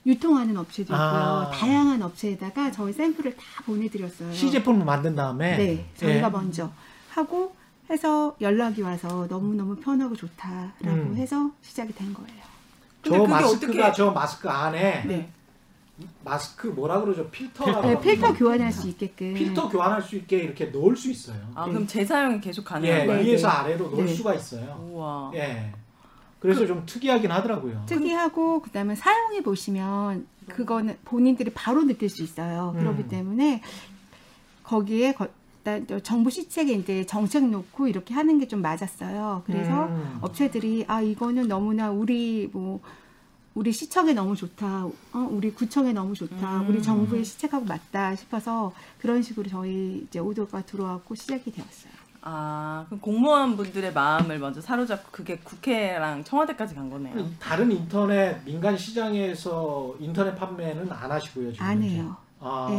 [0.05, 0.99] 유통하는 업체도 있고요.
[0.99, 1.51] 아.
[1.53, 4.31] 다양한 업체에다가 저희 샘플을 다 보내드렸어요.
[4.33, 6.31] 시제품을 만든 다음에 네, 저희가 예.
[6.31, 6.71] 먼저
[7.09, 7.55] 하고
[7.89, 11.15] 해서 연락이 와서 너무 너무 편하고 좋다라고 음.
[11.15, 12.41] 해서 시작이 된 거예요.
[13.03, 15.31] 저 마스크가 어떻게- 저 마스크 안에 네.
[16.23, 17.29] 마스크 뭐라 그러죠?
[17.29, 17.87] 필터라고.
[17.87, 18.33] 네, 필터?
[18.33, 19.33] 교환할 수 있게끔.
[19.33, 21.37] 필터 교환할 수 있게 이렇게 넣을 수 있어요.
[21.55, 21.71] 아 네.
[21.71, 23.21] 그럼 재사용이 계속 예, 가능한 거예요?
[23.23, 23.53] 네, 위에서 네.
[23.53, 24.13] 아래로 넣을 네.
[24.13, 24.87] 수가 있어요.
[24.91, 25.31] 우와.
[25.35, 25.71] 예.
[26.39, 27.83] 그래서 좀 특이하긴 하더라고요.
[27.85, 32.73] 특이하고 그다음에 사용해 보시면 그거는 본인들이 바로 느낄 수 있어요.
[32.75, 32.79] 음.
[32.79, 33.61] 그렇기 때문에
[34.63, 35.27] 거기에 거-
[36.03, 39.43] 정부 시책에 이제 정책 놓고 이렇게 하는 게 좀 맞았어요.
[39.45, 40.17] 그래서 음.
[40.21, 42.79] 업체들이 아 이거는 너무나 우리 뭐
[43.53, 46.69] 우리 시청에 너무 좋다, 어, 우리 구청에 너무 좋다, 음.
[46.69, 51.91] 우리 정부의 시책하고 맞다 싶어서 그런 식으로 저희 이제 오더가 들어왔고 시작이 되었어요.
[52.23, 57.27] 아 그럼 공무원분들의 마음을 먼저 사로잡고 그게 국회랑 청와대까지 간 거네요.
[57.39, 61.51] 다른 인터넷 민간 시장에서 인터넷 판매는 안 하시고요.
[61.53, 61.81] 지금 안?
[61.81, 62.15] 해요.
[62.39, 62.67] 아.
[62.69, 62.75] 네.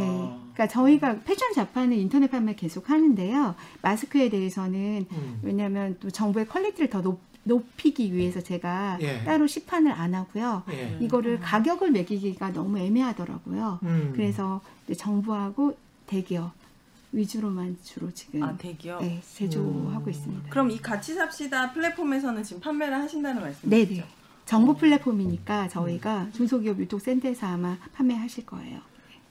[0.53, 3.55] 그러니까 저희가 패션 잡화는 인터넷 판매 계속 하는데요.
[3.81, 5.39] 마스크에 대해서는 음.
[5.41, 9.23] 왜냐하면 또 정부의 quality를 더 높, 높이기 위해서 제가 예.
[9.23, 10.63] 따로 시판을 안 하고요.
[10.71, 10.97] 예.
[11.01, 13.79] 이거를 가격을 매기기가 너무 애매하더라고요.
[13.83, 14.13] 음.
[14.15, 14.61] 그래서
[14.97, 15.77] 정부하고
[16.07, 16.51] 대기업
[17.11, 19.01] 위주로만 주로 지금 아 대기업.
[19.01, 20.09] 네, 제조하고 음.
[20.09, 20.49] 있습니다.
[20.49, 23.93] 그럼 이 같이 삽시다 플랫폼에서는 지금 판매를 하신다는 말씀이시죠?
[23.93, 24.07] 네네.
[24.45, 28.81] 정부 플랫폼이니까 저희가 중소기업 유통센터에서 아마 판매하실 거예요.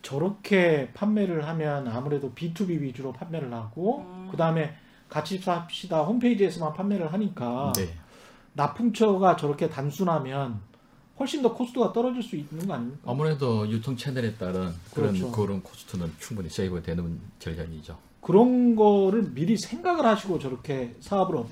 [0.01, 4.29] 저렇게 판매를 하면 아무래도 B2B 위주로 판매를 하고 음.
[4.31, 4.75] 그 다음에
[5.09, 7.95] 같이 삽시다 홈페이지에서만 판매를 하니까 네.
[8.55, 10.61] 납품처가 저렇게 단순하면
[11.19, 12.99] 훨씬 더 코스트가 떨어질 수 있는 거 아닙니까?
[13.11, 15.31] 아무래도 유통 채널에 따른 그런 그렇죠.
[15.33, 17.99] 그런 코스트는 충분히 save 되는 전략이죠.
[18.21, 21.49] 그런 거를 미리 생각을 하시고 저렇게 사업을 업-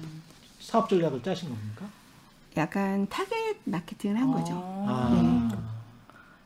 [0.61, 1.87] 사업 전략을 짜신 겁니까?
[2.57, 4.53] 약간 타겟 마케팅을 한 거죠.
[4.55, 5.51] 아.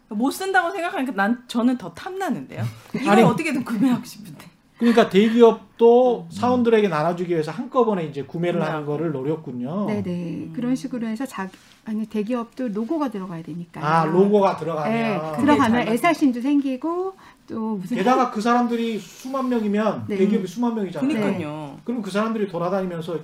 [0.09, 0.15] 아.
[0.15, 2.63] 못 산다고 생각하니까 난 저는 더 탐나는데요.
[2.95, 3.23] 이걸 아니.
[3.23, 4.47] 어떻게든 구매하고 싶은데.
[4.79, 8.67] 그러니까 대기업도 사원들에게 나눠주기 위해서 한꺼번에 이제 구매를 음.
[8.67, 9.87] 하는 거를 노렸군요.
[9.87, 10.51] 네네.
[10.53, 11.49] 그런 식으로 해서 자
[11.85, 13.81] 아니 대기업도 로고가 들어가야 되니까.
[13.87, 15.93] 아 로고가 네, 들어가면 잘 들어가면 맞습니다.
[15.93, 17.15] 애사심도 생기고
[17.47, 20.17] 또 무슨 게다가 그 사람들이 수만 명이면 네.
[20.17, 21.09] 대기업이 수만 명이잖아요.
[21.09, 21.79] 그니까요.
[21.85, 23.19] 그럼 그 사람들이 돌아다니면서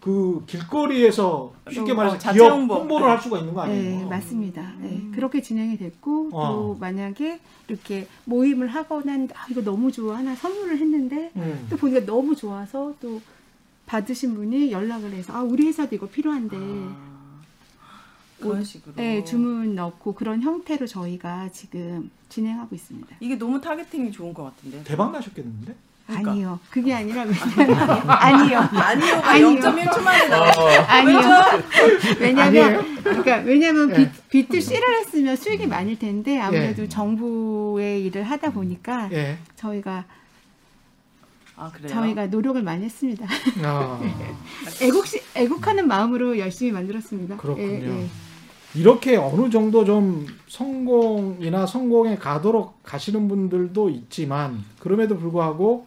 [0.00, 2.74] 그 길거리에서 쉽게 어, 말해서 자체 기업 홍보.
[2.76, 3.10] 홍보를 네.
[3.12, 3.98] 할 수가 있는 거 아니에요?
[4.00, 4.62] 네, 맞습니다.
[4.78, 5.12] 네, 음.
[5.14, 6.46] 그렇게 진행이 됐고 어.
[6.52, 11.66] 또 만약에 이렇게 모임을 하거나 아, 이거 너무 좋아 하나 선물을 했는데 음.
[11.68, 13.20] 또 보니까 너무 좋아서 또
[13.86, 17.40] 받으신 분이 연락을 해서 아 우리 회사도 이거 필요한데 아,
[18.38, 18.94] 그런 식으로.
[18.96, 23.16] 네, 주문 넣고 그런 형태로 저희가 지금 진행하고 있습니다.
[23.20, 24.82] 이게 너무 타겟팅이 좋은 것 같은데.
[24.84, 25.74] 대박 나셨겠는데?
[26.10, 26.30] 그러니까.
[26.32, 27.24] 아니요, 그게 아니라
[27.56, 29.46] 왜냐면 아니요, 아니요가 아니요.
[29.60, 30.46] 0.1초 만에 나와.
[30.88, 31.20] 아니요.
[31.20, 32.18] 그렇죠?
[32.20, 34.12] 왜냐면 그러니까 왜냐면 예.
[34.28, 36.88] 비, B2C를 했으면 수익이 많을 텐데 아무래도 예.
[36.88, 39.38] 정부의 일을 하다 보니까 예.
[39.56, 40.04] 저희가
[41.56, 41.88] 아 그래요?
[41.88, 43.26] 저희가 노력을 많이 했습니다.
[43.62, 44.00] 아,
[44.82, 47.36] 애국시 애국하는 마음으로 열심히 만들었습니다.
[47.36, 47.68] 그렇군요.
[47.68, 48.06] 예, 예.
[48.74, 55.86] 이렇게 어느 정도 좀 성공이나 성공에 가도록 가시는 분들도 있지만 그럼에도 불구하고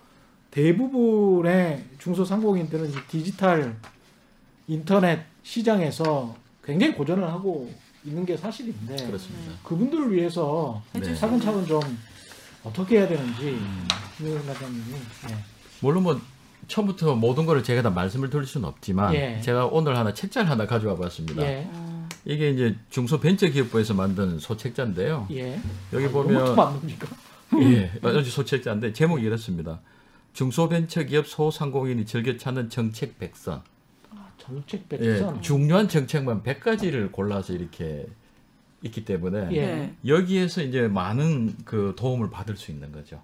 [0.53, 3.75] 대부분의 중소상공인들은 이 디지털
[4.67, 7.73] 인터넷 시장에서 굉장히 고전을 하고
[8.05, 9.53] 있는 게 사실인데 그렇습니다.
[9.63, 11.15] 그분들을 위해서 네.
[11.15, 11.81] 차근차근 좀
[12.63, 13.87] 어떻게 해야 되는지 음.
[14.21, 15.35] 예.
[15.81, 16.21] 물론 뭐
[16.67, 19.41] 처음부터 모든 거를 제가 다 말씀을 드릴 수는 없지만 예.
[19.41, 21.41] 제가 오늘 하나 책자를 하나 가져와 봤습니다.
[21.41, 21.67] 예.
[21.71, 25.27] 어, 이게 이제 중소벤처기업부에서 만든 소책자인데요.
[25.31, 25.59] 예.
[25.93, 26.55] 여기 아, 보면?
[27.61, 27.91] 예,
[28.29, 29.79] 소책자인데 제목이 이렇습니다.
[30.33, 33.61] 중소벤처기업 소상공인이 즐겨 찾는 정책 백선.
[34.37, 35.41] 정책 예, 백선.
[35.41, 38.05] 중요한 정책만 100가지를 골라서 이렇게
[38.81, 39.65] 있기 때문에 예.
[39.65, 39.93] 네.
[40.05, 43.21] 여기에서 이제 많은 그 도움을 받을 수 있는 거죠.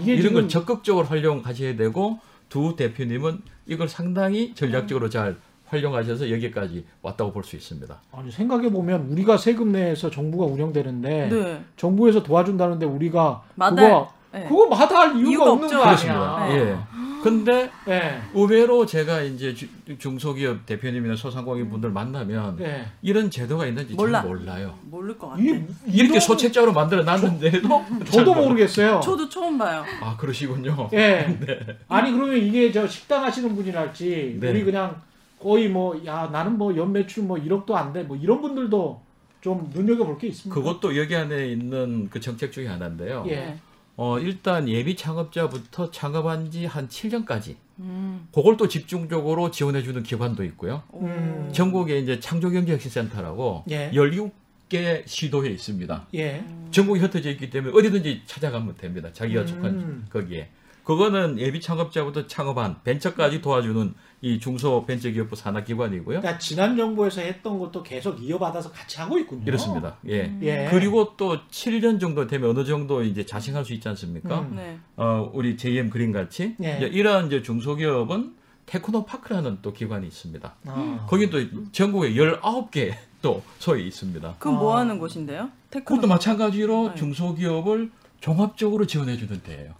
[0.00, 6.84] 이게 이런 걸 지금 적극적으로 활용하셔야 되고 두 대표님은 이걸 상당히 전략적으로 잘 활용하셔서 여기까지
[7.02, 8.00] 왔다고 볼 수 있습니다.
[8.12, 11.64] 아니 생각해 보면 우리가 세금 내서 정부가 운영되는데 네.
[11.76, 14.48] 정부에서 도와준다는데 우리가 마다할- 그거 네.
[14.48, 15.78] 그거 마다할 이유가, 이유가 없는 없죠.
[15.78, 16.36] 거 그렇습니다.
[16.36, 16.64] 아니야.
[16.64, 16.70] 네.
[16.70, 16.76] 예.
[17.22, 18.20] 근데 예.
[18.34, 19.66] 의외로 제가 이제 주-
[19.98, 22.86] 중소기업 대표님이나 소상공인 분들 만나면 예.
[23.02, 24.20] 이런 제도가 있는지 몰라.
[24.20, 24.74] 잘 몰라요.
[24.84, 25.42] 모를 것 같아.
[25.42, 27.68] 이, 이렇게 소책자로 만들어 놨는데도
[28.04, 28.34] 잘 저도.
[28.34, 29.00] 모르겠어요.
[29.02, 29.84] 저도 처음 봐요.
[30.00, 30.88] 아 그러시군요.
[30.92, 31.36] 예.
[31.88, 34.50] 아니 그러면 이게 저 식당 하시는 분이랄지 네.
[34.50, 35.00] 우리 그냥
[35.42, 39.02] 거의 뭐 야 나는 뭐 연매출 뭐 1억도 안 돼 뭐 이런 분들도
[39.40, 40.54] 좀 눈여겨 볼 게 있습니다.
[40.54, 43.24] 그것도 여기 안에 있는 그 정책 중에 하나인데요.
[43.28, 43.56] 예.
[43.96, 48.28] 어, 일단 예비 창업자부터 창업한 지 한 7년까지 음.
[48.32, 50.82] 그걸 또 집중적으로 지원해 주는 기관도 있고요.
[50.94, 51.48] 음.
[51.52, 53.90] 전국에 이제 창조경제혁신센터라고 예.
[53.92, 56.06] 17개 시도에 있습니다.
[56.14, 56.44] 예.
[56.70, 59.10] 전국에 흩어져 있기 때문에 어디든지 찾아가면 됩니다.
[59.12, 59.46] 자기가 음.
[59.46, 60.48] 속한 거기에.
[60.86, 66.20] 그거는 예비 창업자부터 창업한 벤처까지 도와주는 이 중소 벤처기업부 산하기관이고요.
[66.20, 69.42] 그러니까 지난 정부에서 했던 것도 계속 이어받아서 같이 하고 있군요.
[69.46, 69.96] 이렇습니다.
[70.08, 70.32] 예.
[70.42, 70.68] 예.
[70.70, 74.42] 그리고 또 7년 정도 되면 어느 정도 이제 자생할 수 있지 않습니까?
[74.42, 74.54] 음.
[74.54, 74.78] 네.
[74.94, 76.76] 어, 우리 JM 그린 같이 예.
[76.76, 80.54] 이제 이러한 이제 중소기업은 테크노파크라는 또 기관이 있습니다.
[80.66, 81.06] 아.
[81.08, 81.40] 거기 또
[81.72, 84.36] 전국에 19개 또 소위 있습니다.
[84.38, 84.80] 그럼 뭐 아.
[84.80, 85.50] 하는 곳인데요?
[85.70, 85.96] 테크노.
[85.96, 86.94] 그것도 마찬가지로 네.
[86.94, 89.74] 중소기업을 종합적으로 지원해 주는 데예요.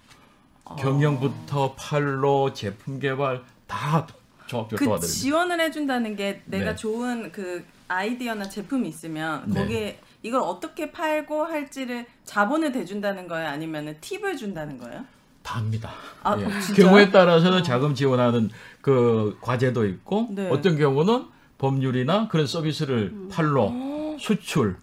[0.66, 0.74] 아.
[0.76, 4.06] 경영부터 판로, 제품 개발 다
[4.46, 5.06] 종합적으로 그 도와드립니다.
[5.06, 6.76] 지원을 해준다는 게 내가 네.
[6.76, 9.60] 좋은 그 아이디어나 제품이 있으면 네.
[9.60, 13.48] 거기에 이걸 어떻게 팔고 할지를 자본을 대준다는 거예요?
[13.48, 15.04] 아니면 팁을 준다는 거예요?
[15.42, 15.90] 다 합니다.
[16.24, 16.74] 아, 예.
[16.74, 18.50] 경우에 따라서는 자금 지원하는
[18.80, 20.48] 그 과제도 있고 네.
[20.50, 21.26] 어떤 경우는
[21.58, 23.28] 법률이나 그런 서비스를 음.
[23.30, 24.76] 팔로 수출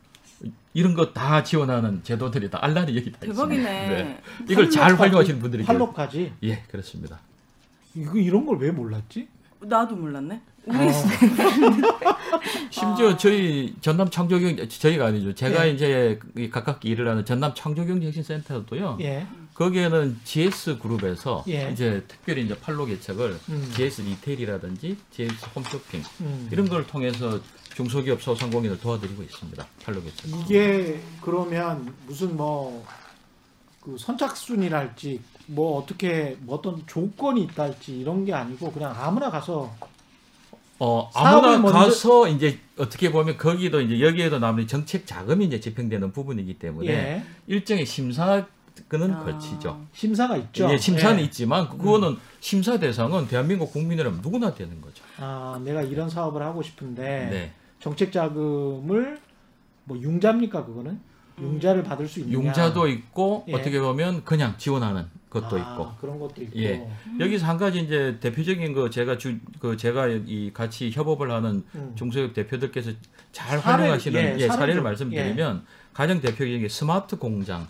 [0.73, 3.61] 이런 거 다 지원하는 제도들이 다 알라리 여기 다 대박이네.
[3.61, 4.51] 있습니다.
[4.51, 5.63] 이걸 잘 활용하시는 분들이.
[5.63, 7.19] 팔로까지 예, 그렇습니다.
[7.95, 9.27] 이거 이런 걸 왜 몰랐지?
[9.61, 10.41] 나도 몰랐네.
[10.65, 10.91] 우리 어.
[12.69, 15.33] 심지어 저희 전남 창조경 저희가 아니죠.
[15.35, 15.71] 제가 예.
[15.71, 18.97] 이제 이 각각 일을 하는 전남 창조경제혁신센터도요.
[19.01, 19.25] 예.
[19.53, 21.69] 거기에는 GS 그룹에서 예.
[21.71, 23.71] 이제 특별히 이제 판로 개척을 음.
[23.75, 26.49] GS 리테일이라든지 GS 홈쇼핑 음.
[26.51, 27.39] 이런 걸 통해서
[27.75, 29.67] 중소기업 소상공인을 도와드리고 있습니다.
[29.83, 30.27] 판로 개척.
[30.29, 32.83] 이게 그러면 무슨 뭐
[33.83, 39.75] 그 선착순이랄지 뭐 어떻게 뭐 어떤 조건이 있달지 이런 게 아니고 그냥 아무나 가서
[40.79, 46.13] 어, 아무나 먼저- 가서 이제 어떻게 보면 거기도 이제 여기에도 남는 정책 자금이 이제 집행되는
[46.13, 47.23] 부분이기 때문에 예.
[47.47, 48.47] 일정의 심사
[48.91, 49.23] 는 아.
[49.23, 49.85] 거치죠.
[49.91, 50.71] 심사가 있죠.
[50.71, 51.23] 예, 심사는 예.
[51.23, 55.03] 있지만 그거는 심사 대상은 대한민국 국민이라면 누구나 되는 거죠.
[55.17, 57.53] 아, 내가 이런 사업을 하고 싶은데 네.
[57.79, 59.19] 정책 자금을
[59.85, 60.99] 뭐 융자입니까 그거는?
[61.39, 62.37] 융자를 받을 수 있느냐?
[62.37, 63.55] 융자도 있고 예.
[63.55, 65.91] 어떻게 보면 그냥 지원하는 것도 아, 있고.
[65.99, 66.59] 그런 것도 있고.
[66.59, 66.87] 예.
[67.19, 71.93] 여기서 한 가지 이제 대표적인 거 제가 주 그 제가 이 같이 협업을 하는 음.
[71.95, 72.91] 중소기업 대표들께서
[73.31, 77.67] 잘 사례, 활용하시는 예, 예, 사례를 말씀드리면 가장 대표적인 게 스마트 공장.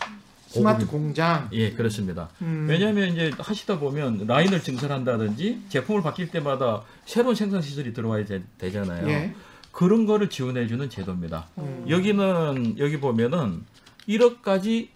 [0.53, 1.49] 스마트 공장.
[1.51, 2.29] 예, 그렇습니다.
[2.41, 2.67] 음.
[2.69, 9.07] 왜냐하면 이제 하시다 보면 라인을 증설한다든지 제품을 바뀔 때마다 새로운 생산 시설이 들어와야 되, 잖아요
[9.09, 9.33] 예.
[9.71, 11.47] 그런 거를 지원해 주는 제도입니다.
[11.57, 11.85] 음.
[11.89, 13.63] 여기는 여기 보면은
[14.07, 14.89] 1억까지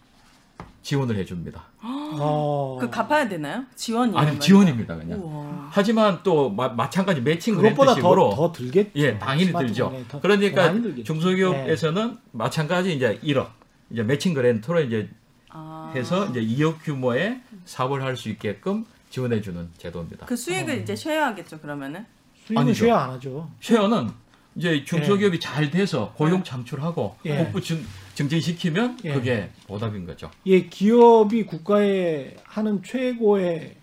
[0.84, 1.64] 지원을 해 줍니다.
[1.82, 2.78] 어.
[2.80, 3.64] 그 갚아야 되나요?
[3.76, 4.18] 지원이에요?
[4.18, 5.20] 아니 지원입니다 그냥.
[5.20, 5.70] 우와.
[5.72, 8.92] 하지만 또 마, 마찬가지 매칭 그것보다 펀드식으로 더, 더 들겠죠.
[8.96, 9.92] 예, 당연히 들죠.
[9.92, 10.74] 더- 더 그러니까.
[11.04, 13.48] 중소기업에서는 마찬가지 이제 1억
[13.90, 15.10] 이제 매칭 그랜트로 이제
[15.50, 15.92] 아.
[15.96, 20.26] 해서 이제 2억 규모의 사업을 할 수 있게끔 지원해 주는 제도입니다.
[20.26, 22.06] 그 수익을 이제 쉐어하겠죠 그러면은?
[22.46, 22.74] 수익은.
[22.74, 23.50] 쉐어 안 하죠.
[23.62, 24.10] 쉐어는
[24.56, 27.38] 이제 중소기업이 잘 돼서 고용 창출하고 예.
[27.38, 27.84] 복부 증,
[28.16, 29.14] 증진시키면 예.
[29.14, 30.32] 그게 보답인 거죠.
[30.48, 33.76] 예, 기업이 국가에 하는 최고의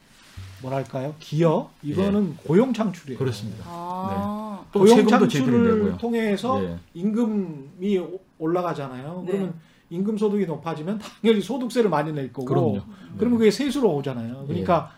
[0.63, 1.15] 뭐랄까요?
[1.21, 3.15] 기업 이거는 고용 창출이에요.
[3.15, 3.19] 예.
[3.19, 3.65] 그렇습니다.
[3.69, 4.65] 아.
[4.73, 5.97] 또 고용 창출을.
[5.99, 6.77] 통해서 예.
[6.95, 9.23] 임금이 오- 올라가잖아요.
[9.27, 9.33] 네.
[9.33, 9.55] 그러면
[9.91, 12.81] 임금 소득이 높아지면 당연히 소득세를 많이 낼 거고 그럼요.
[13.19, 14.45] 그러면 그게 세수로 오잖아요.
[14.47, 14.93] 그러니까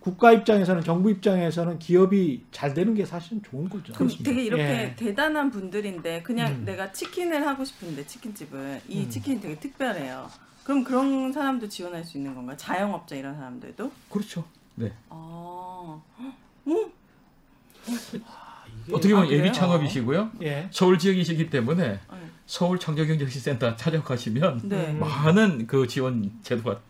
[0.00, 3.92] 국가 입장에서는 정부 입장에서는 기업이 잘 되는 게 사실은 좋은 거죠.
[3.94, 4.94] 그럼 되게 이렇게 예.
[4.96, 6.64] 대단한 분들인데 그냥 음.
[6.64, 9.10] 내가 치킨을 하고 싶은데 치킨집을 이 음.
[9.10, 10.28] 치킨이 되게 특별해요.
[10.64, 12.56] 그럼 그런 사람도 지원할 수 있는 건가요?
[12.56, 13.90] 자영업자 이런 사람들도?
[14.10, 14.44] 그렇죠.
[14.76, 14.92] 네.
[15.08, 16.00] 아.
[16.66, 16.90] 오?
[17.88, 19.32] 이게- 어떻게 보면 아?
[19.32, 20.30] 예비 창업이시고요.
[20.42, 20.68] 예.
[20.70, 22.00] 서울 지역이시기 때문에 네.
[22.48, 24.90] 서울 창조경제혁신센터 찾아가시면 네.
[24.92, 25.00] 음.
[25.00, 26.80] 많은 그 지원 제도가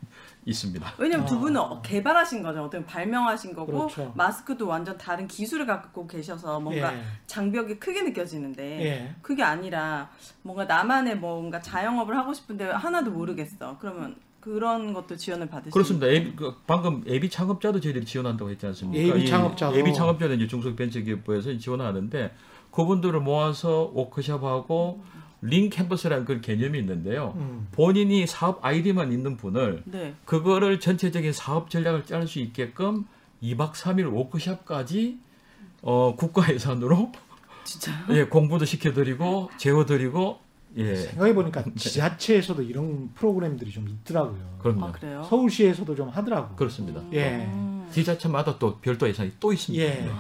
[0.47, 0.95] 있습니다.
[0.99, 1.39] 왜냐면 두 아.
[1.41, 2.63] 분은 어- 개발하신 거죠.
[2.63, 4.13] 어떻게 발명하신 거고 그렇죠.
[4.17, 7.03] 마스크도 완전 다른 기술을 갖고 계셔서 뭔가 예.
[7.27, 9.15] 장벽이 크게 느껴지는데 예.
[9.21, 10.09] 그게 아니라
[10.43, 13.77] 뭔가 나만의 뭔가 자영업을 하고 싶은데 하나도 모르겠어.
[13.81, 16.07] 그러면 그런 것도 지원을 수 그렇습니다.
[16.07, 19.05] 예비, 그 방금 예비 창업자도 저희들이 지원한다고 했지 않습니까?
[19.09, 19.77] 예비 이 창업자도.
[19.77, 22.33] 예비 창업자는 이제 중소벤처기업부에서 지원하는데
[22.71, 25.03] 그분들을 모아서 워크숍하고
[25.41, 27.35] 링 캠퍼스라는 그 개념이 있는데요.
[27.37, 27.69] 음.
[27.73, 30.15] 본인이 사업 아이디만 있는 분을 네.
[30.25, 33.07] 그거를 전체적인 사업 전략을 짤 수 있게끔
[33.43, 35.19] 2박 3일 워크숍까지
[35.83, 37.13] 어, 국가 예산으로
[37.65, 37.97] 진짜요?
[38.19, 40.41] 예, 공부도 시켜드리고 재워드리고
[40.77, 44.59] 예, 생각해 보니까 지자체에서도 이런 프로그램들이 좀 있더라고요.
[44.59, 44.87] 그럼요.
[44.87, 45.25] 아 그래요?
[45.29, 46.57] 서울시에서도 좀 하더라고.
[46.57, 47.01] 그렇습니다.
[47.13, 47.47] 예.
[47.47, 47.89] 음.
[47.91, 49.83] 지자체마다 또 별도 예산이 또 있습니다.
[49.83, 49.89] 예.
[49.89, 50.11] 네.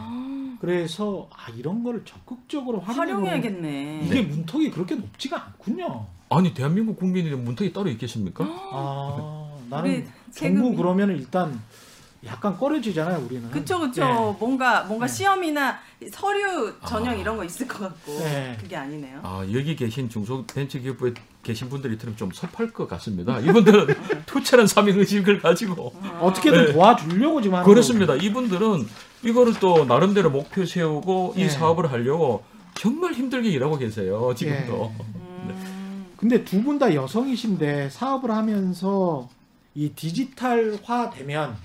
[0.60, 4.02] 그래서 아 이런 거를 적극적으로 활용해 활용해야겠네.
[4.04, 6.06] 이게 문턱이 그렇게 높지가 않군요.
[6.30, 8.44] 아니 대한민국 국민이 문턱이 따로 있겠습니까?
[8.44, 11.60] 아 나는 정부 그러면 일단
[12.26, 13.48] 약간 꺼려지잖아요, 우리는.
[13.50, 14.36] 그쵸 그쵸 네.
[14.40, 15.12] 뭔가 뭔가 네.
[15.12, 15.78] 시험이나
[16.12, 17.16] 서류 전형 아.
[17.16, 18.56] 이런 거 있을 것 같고 네.
[18.60, 19.20] 그게 아니네요.
[19.22, 23.38] 아, 여기 계신 중소벤처기업부에 계신 분들이 들으면 좀 섭할 것 같습니다.
[23.38, 23.86] 이분들은
[24.26, 26.72] 투철한 사명의식을 가지고 어떻게든 네.
[26.72, 28.16] 도와주려고 지금 하는 그렇습니다.
[28.16, 28.86] 이분들은
[29.24, 31.44] 이거를 또 나름대로 목표 세우고 네.
[31.44, 32.42] 이 사업을 하려고
[32.74, 34.32] 정말 힘들게 일하고 계세요.
[34.36, 34.92] 지금도.
[34.98, 39.28] 음, 근데 두 분 다 여성이신데 사업을 하면서
[39.74, 41.56] 이 디지털화 되면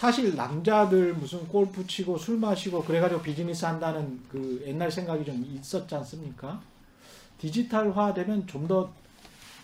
[0.00, 5.94] 사실 남자들 무슨 골프 치고 술 마시고 그래가지고 비즈니스 한다는 그 옛날 생각이 좀 있었지
[5.94, 6.58] 않습니까?
[7.36, 8.90] 디지털화 되면 좀 더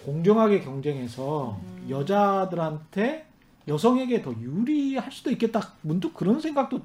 [0.05, 3.25] 공정하게 경쟁해서 여자들한테
[3.67, 5.73] 여성에게 더 유리할 수도 있겠다.
[5.81, 6.83] 문득 그런 생각도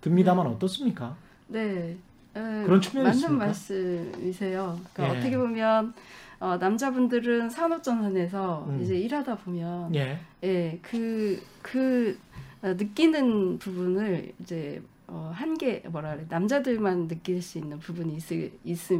[0.00, 1.14] 듭니다만 어떻습니까?
[1.48, 1.98] 네.
[2.34, 3.44] 에, 그런 측면이 맞는 있습니까?
[3.44, 4.80] 말씀이세요.
[4.94, 5.18] 그러니까 예.
[5.18, 5.92] 어떻게 보면
[6.40, 8.80] 어, 남자분들은 산업전선에서 음.
[8.82, 10.18] 이제 일하다 보면 예.
[10.42, 12.33] 예, 그, 그, 어,
[12.72, 18.32] 느끼는 부분을 이제, 어, 한계, 뭐라 그래, 남자들만 느낄 수 있는 부분이 있,
[18.64, 18.90] 있,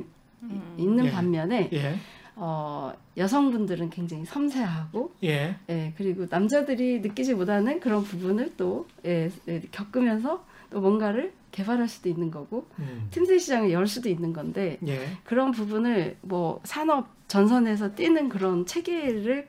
[0.42, 0.74] 음.
[0.77, 1.11] 있는 예.
[1.11, 1.94] 반면에, 예.
[2.37, 5.57] 어, 여성분들은 굉장히 섬세하고, 예.
[5.70, 12.09] 예, 그리고 남자들이 느끼지 못하는 그런 부분을 또, 예, 예, 겪으면서 또 뭔가를 개발할 수도
[12.09, 13.07] 있는 거고, 음.
[13.12, 15.07] 틈새 시장을 열 수도 있는 건데, 예.
[15.22, 19.48] 그런 부분을 뭐 산업 전선에서 뛰는 그런 체계를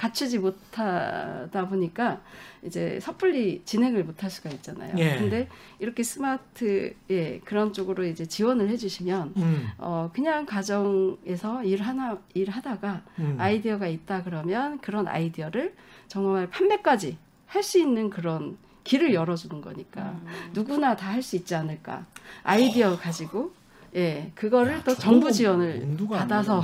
[0.00, 2.22] 갖추지 못하다 보니까
[2.64, 4.94] 이제 섣불리 진행을 못할 수가 있잖아요.
[4.96, 5.18] 예.
[5.18, 5.46] 근데
[5.78, 9.68] 이렇게 스마트 예 그런 쪽으로 이제 지원을 해주시면 음.
[9.76, 13.36] 어 그냥 가정에서 일 하나 일 하다가 음.
[13.38, 15.74] 아이디어가 있다 그러면 그런 아이디어를
[16.08, 20.26] 정말 판매까지 할 수 있는 그런 길을 열어주는 거니까 음.
[20.54, 22.06] 누구나 다 할 수 있지 않을까
[22.42, 23.52] 아이디어 가지고
[23.96, 26.62] 예 그거를 야, 또 정부 지원을 받아서.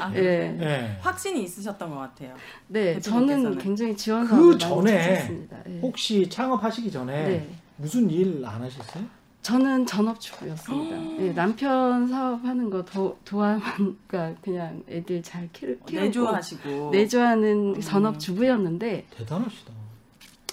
[0.00, 0.98] 아, 예 예.
[1.00, 2.34] 확신이 있으셨던 것 같아요.
[2.68, 3.42] 네, 대표님께서는.
[3.44, 5.56] 저는 굉장히 지원 그 전에 찾았습니다.
[5.68, 5.78] 예.
[5.80, 9.04] 혹시 창업하시기 전에 네, 무슨 일 안 하셨어요?
[9.42, 11.24] 저는 전업주부였습니다.
[11.24, 17.80] 예, 남편 사업하는 거 도, 도와만, 그러니까 그냥 애들 잘 키우, 키우고 내조하시고 내조하는 음.
[17.80, 19.72] 전업주부였는데 대단하시다.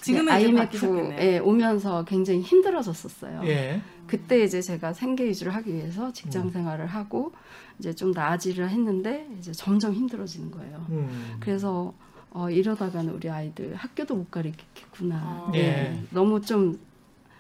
[0.02, 1.12] 지금은 이제 IMF.
[1.19, 3.41] 에 오면서 굉장히 힘들어졌었어요.
[3.45, 3.80] 예.
[4.10, 6.50] 그때 이제 제가 생계 유지를 하기 위해서 직장 음.
[6.50, 7.32] 생활을 하고
[7.78, 10.84] 이제 좀 나아지려 했는데 이제 점점 힘들어지는 거예요.
[10.89, 11.38] 음.
[11.39, 11.93] 그래서
[12.32, 15.15] 어, 이러다가는 우리 아이들 학교도 못 가르치겠구나.
[15.15, 15.52] 아.
[15.54, 16.02] 예.
[16.10, 16.80] 너무 좀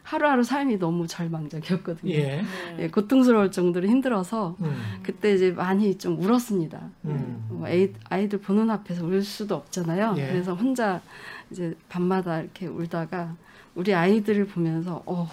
[0.03, 2.13] 하루하루 삶이 너무 절망적이었거든요.
[2.13, 2.21] 예.
[2.21, 2.43] 네.
[2.77, 4.99] 예, 고통스러울 정도로 힘들어서 음.
[5.01, 6.81] 그때 이제 많이 좀 울었습니다.
[7.05, 7.47] 음.
[7.49, 7.67] 뭐
[8.09, 10.13] 아이들 보는 앞에서 울 수도 없잖아요.
[10.17, 10.27] 예.
[10.27, 11.01] 그래서 혼자
[11.49, 13.35] 이제 밤마다 이렇게 울다가
[13.73, 15.29] 우리 아이들을 보면서 어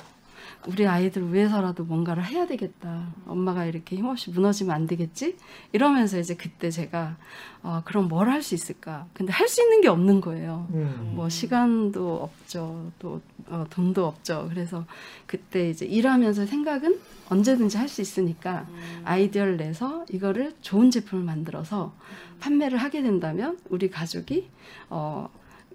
[0.66, 3.06] 우리 아이들 위해서라도 뭔가를 해야 되겠다.
[3.26, 5.36] 엄마가 이렇게 힘없이 무너지면 안 되겠지?
[5.72, 7.16] 이러면서 이제 그때 제가
[7.62, 9.06] 어, 그럼 뭘 할 수 있을까?
[9.12, 10.66] 근데 할 수 있는 게 없는 거예요.
[10.72, 11.12] 음.
[11.14, 12.90] 뭐 시간도 없죠.
[12.98, 14.46] 또 어, 돈도 없죠.
[14.50, 14.84] 그래서
[15.26, 16.98] 그때 이제 일하면서 생각은
[17.28, 19.02] 언제든지 할 수 있으니까 음.
[19.04, 21.94] 아이디어를 내서 이거를 좋은 제품을 만들어서
[22.40, 24.48] 판매를 하게 된다면 우리 가족이
[24.90, 25.28] 어,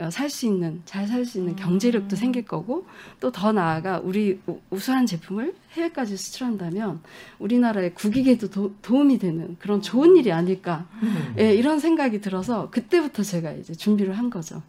[0.10, 2.86] 살 수 있는 잘 살 수 있는 경제력도 생길 거고
[3.20, 7.02] 또 더 나아가 우리 우- 우수한 제품을 해외까지 수출한다면
[7.40, 11.36] 우리나라의 국익에도 도, 도움이 되는 그런 좋은 일이 아닐까 음.
[11.38, 14.64] 예, 이런 생각이 들어서 그때부터 제가 이제 준비를 한 거죠.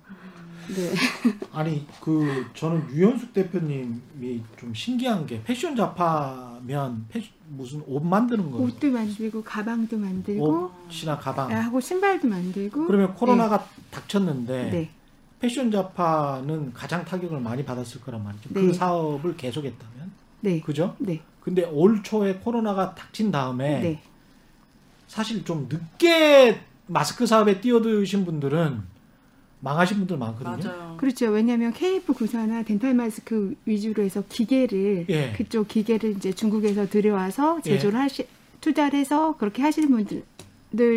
[0.68, 0.92] 네.
[1.53, 8.59] 아니 그 저는 유현숙 대표님이 좀 신기한 게 패션 잡화면 패 무슨 옷 만드는 거
[8.59, 14.90] 옷도 만들고 가방도 만들고 옷이나 가방 아, 하고 신발도 만들고 그러면 코로나가 닥쳤는데 네.
[15.43, 18.51] 패션 잡화는 가장 타격을 많이 받았을 거란 말이죠.
[18.55, 18.73] 그 네.
[18.73, 20.61] 사업을 계속했다면 네.
[20.61, 20.95] 그죠?
[21.01, 21.21] 네.
[21.41, 24.03] 근데 올 초에 코로나가 닥친 다음에 네.
[25.09, 28.83] 사실 좀 늦게 마스크 사업에 뛰어드신 분들은
[29.59, 30.71] 망하신 분들 많거든요.
[30.71, 30.97] 맞아요.
[30.97, 31.27] 그렇죠.
[31.31, 35.33] 왜냐하면 KF 구사나 덴탈 마스크 위주로 해서 기계를 예.
[35.33, 38.29] 그쪽 기계를 이제 중국에서 들여와서 제조를 하시
[38.61, 40.23] 투자를 해서 그렇게 하시는 분들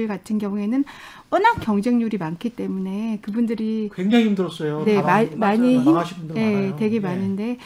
[0.07, 0.83] 같은 경우에는
[1.29, 4.83] 워낙 경쟁률이 많기 때문에 그분들이 굉장히 힘들었어요.
[4.85, 6.75] 네, 다 마- 망- 많이 힘- 분들 네.
[6.77, 6.99] 되게 예.
[6.99, 7.57] 많은데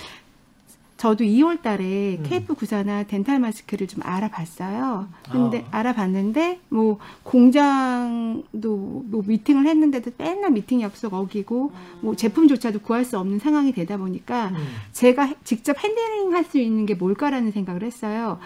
[0.97, 2.23] 저도 2월 달에 음.
[2.27, 5.07] KF 구사나 dental 마스크를 좀 알아봤어요.
[5.31, 5.77] 근데 아.
[5.77, 13.39] 알아봤는데 뭐 공장도 뭐 미팅을 했는데도 맨날 미팅 약속 어기고 뭐 제품조차도 구할 수 없는
[13.39, 14.55] 상황이 되다 보니까 음.
[14.91, 18.39] 제가 해- 직접 handling 할 수 있는 게 뭘까라는 생각을 했어요.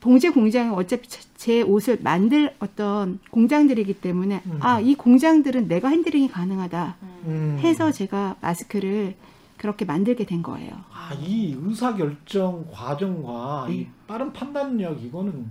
[0.00, 4.58] 봉제 공장은 어차피 제- 제 옷을 만들 어떤 공장들이기 때문에 음.
[4.60, 7.56] 아, 이 공장들은 내가 handling이 가능하다 음.
[7.60, 9.14] 해서 제가 마스크를
[9.56, 10.72] 그렇게 만들게 된 거예요.
[10.92, 13.90] 아, 이 의사 결정 과정과 이 네.
[14.06, 15.50] 빠른 판단력 이거는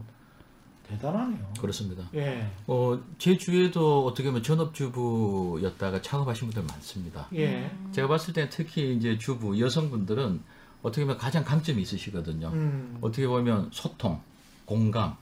[0.88, 1.40] 대단하네요.
[1.60, 2.04] 그렇습니다.
[2.14, 7.28] 예, 어, 제 주위에도 어떻게 보면 전업주부였다가 창업하신 분들 많습니다.
[7.36, 10.42] 예, 제가 봤을 때는 특히 이제 주부 여성분들은
[10.84, 12.50] 어떻게 보면 가장 강점이 있으시거든요.
[12.54, 14.22] 음, 어떻게 보면 소통,
[14.66, 15.16] 공감,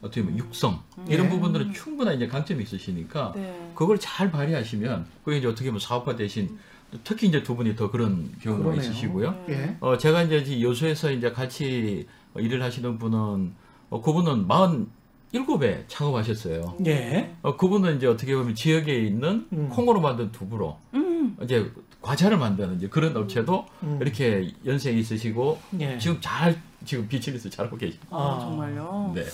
[0.00, 1.30] 어떻게 보면 육성 이런 예.
[1.30, 3.72] 부분들은 충분한 이제 강점이 있으시니까 네.
[3.74, 6.58] 그걸 잘 발휘하시면 그게 이제 어떻게 보면 사업화 대신
[7.04, 8.80] 특히 이제 두 분이 더 그런 경우가 그러네요.
[8.80, 9.44] 있으시고요.
[9.50, 13.52] 예, 어, 제가 이제 이 여수에서 이제 같이 일을 하시는 분은
[13.90, 16.76] 어, 그분은 47에 창업하셨어요.
[16.86, 19.68] 예, 어, 그분은 이제 어떻게 보면 지역에 있는 음.
[19.68, 21.36] 콩으로 만든 두부로 음.
[21.42, 21.70] 이제
[22.08, 23.98] 과자를 만드는 이제 그런 업체도 음.
[24.00, 25.98] 이렇게 연세가 있으시고 예.
[25.98, 28.06] 지금 잘 지금 비치에서 잘하고 계십니다.
[28.16, 29.12] 아, 정말요.
[29.14, 29.24] 네.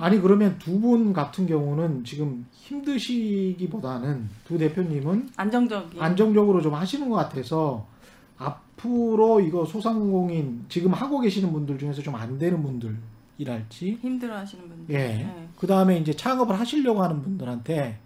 [0.00, 6.00] 아니 그러면 두 분 같은 경우는 지금 힘드시기보다는 두 대표님은 안정적인.
[6.00, 7.84] 안정적으로 좀 하시는 것 같아서
[8.38, 14.94] 앞으로 이거 소상공인 지금 하고 계시는 분들 중에서 좀 안 되는 분들이랄지 힘들어하시는 분들.
[14.94, 14.98] 예.
[14.98, 15.48] 네.
[15.58, 17.98] 그 다음에 이제 창업을 하시려고 하는 분들한테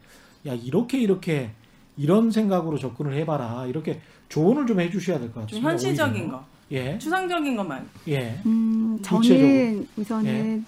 [0.47, 1.51] 야 이렇게 이렇게
[1.99, 5.71] 이런 생각으로 접근을 해봐라 이렇게 조언을 좀 해주셔야 될것좀 같습니다.
[5.71, 6.31] 현실적인 오히려.
[6.39, 7.89] 거, 예, 추상적인 것만.
[8.09, 9.87] 예, 음, 저는 구체적으로.
[9.97, 10.65] 우선은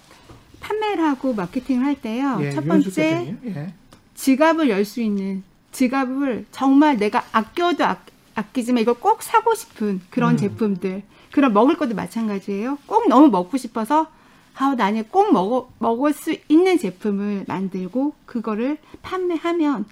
[0.61, 2.39] 판매를 하고 마케팅을 할 때요.
[2.43, 2.51] 예.
[2.51, 3.37] 첫 번째.
[3.47, 3.75] 예,
[4.15, 7.97] 지갑을 열 수 있는 지갑을 정말 내가 아껴도 아,
[8.35, 10.37] 아끼지만 이걸 꼭 사고 싶은 그런 음.
[10.37, 12.79] 제품들 그런 먹을 것도 마찬가지예요.
[12.87, 14.09] 꼭 너무 먹고 싶어서
[14.57, 19.87] 아 나는 꼭 먹어, 먹을 수 있는 제품을 만들고 그거를 판매하면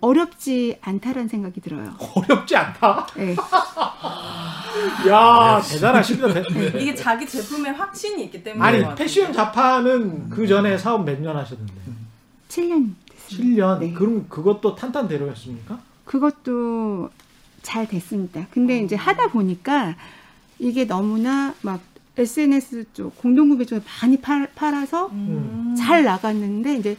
[0.00, 1.94] 어렵지 않다라는 생각이 들어요.
[2.14, 3.06] 어렵지 않다.
[3.16, 3.36] 네.
[5.08, 6.32] 야 대단하십니다.
[6.34, 6.42] 대-
[6.80, 8.64] 이게 자기 제품에 확신이 있기 때문에.
[8.64, 9.32] 아니 패션.
[9.32, 11.72] 자파는 그 전에 사업 몇 년 하셨는데
[12.48, 12.90] 7년
[13.28, 13.78] 7년.
[13.80, 13.92] 네.
[13.92, 15.78] 그럼 그것도 탄탄대로였습니까?
[16.04, 17.10] 그것도
[17.62, 18.46] 잘 됐습니다.
[18.50, 19.94] 근데 이제 하다 보니까
[20.58, 21.80] 이게 너무나 막
[22.16, 25.74] SNS 쪽 공동구매 쪽에 많이 팔, 팔아서 음.
[25.78, 26.96] 잘 나갔는데 이제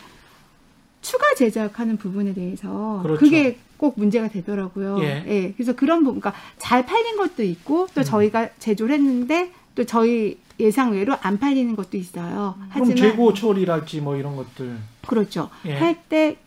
[1.02, 3.20] 추가 제작하는 부분에 대해서 그렇죠.
[3.20, 5.00] 그게 꼭 문제가 되더라고요.
[5.02, 5.54] 예.
[5.58, 8.04] 그래서 그런 부분, 그러니까 잘 팔린 것도 있고 또 음.
[8.04, 12.56] 저희가 제조를 했는데 또 저희 예상 외로 안 팔리는 것도 있어요.
[12.56, 14.78] 그럼 하지만 재고 처리랄지 뭐 이런 것들.
[15.08, 15.50] 그렇죠.
[15.66, 15.74] 예.
[15.74, 16.38] 할때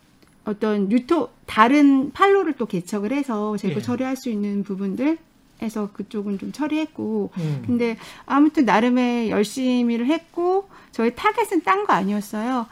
[0.45, 3.81] 어떤 유토 다른 판로를 또 개척을 해서 재고 예.
[3.81, 5.17] 처리할 수 있는 부분들
[5.61, 7.63] 해서 그쪽은 좀 처리했고 음.
[7.65, 12.67] 근데 아무튼 나름의 열심히를 했고 저희 타겟은 딴 거 아니었어요.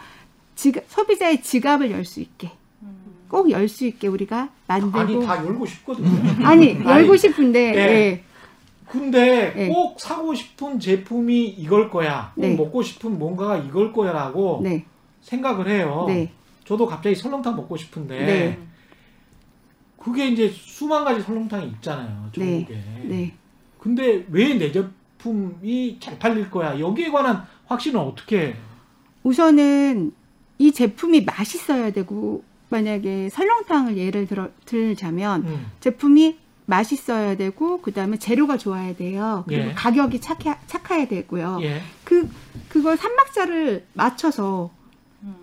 [0.56, 2.52] 지갑, 소비자의 지갑을 열 수 있게
[3.30, 6.10] 꼭 열 수 있게 우리가 만들고 아니 다 열고 싶거든요.
[6.46, 7.78] 아니, 열고 싶은데 예.
[7.80, 8.24] 예.
[8.88, 9.68] 근데 네.
[9.70, 12.32] 꼭 사고 싶은 제품이 이걸 거야.
[12.36, 12.56] 꼭 네.
[12.56, 14.86] 먹고 싶은 뭔가가 이걸 거야라고 네,
[15.22, 16.06] 생각을 해요.
[16.08, 16.32] 네,
[16.66, 18.60] 저도 갑자기 설렁탕 먹고 싶은데 네.
[19.98, 22.30] 그게 이제 수만 가지 설렁탕이 있잖아요.
[22.38, 22.66] 네.
[22.66, 22.84] 전국에.
[23.06, 23.34] 네.
[23.80, 26.80] 근데 왜 내 제품이 잘 팔릴 거야?
[26.80, 28.54] 여기에 관한 확신은 어떻게?
[29.24, 30.12] 우선은
[30.64, 35.72] 이 제품이 맛있어야 되고 만약에 설렁탕을 예를 들어 들자면 음.
[35.82, 39.44] 제품이 맛있어야 되고 그다음에 재료가 좋아야 돼요.
[39.46, 39.74] 그리고 예.
[39.74, 41.60] 가격이 착해, 착해야 되고요.
[41.64, 41.82] 예.
[42.06, 42.30] 그
[42.70, 44.72] 그걸 삼박자를 맞춰서
[45.24, 45.36] 음.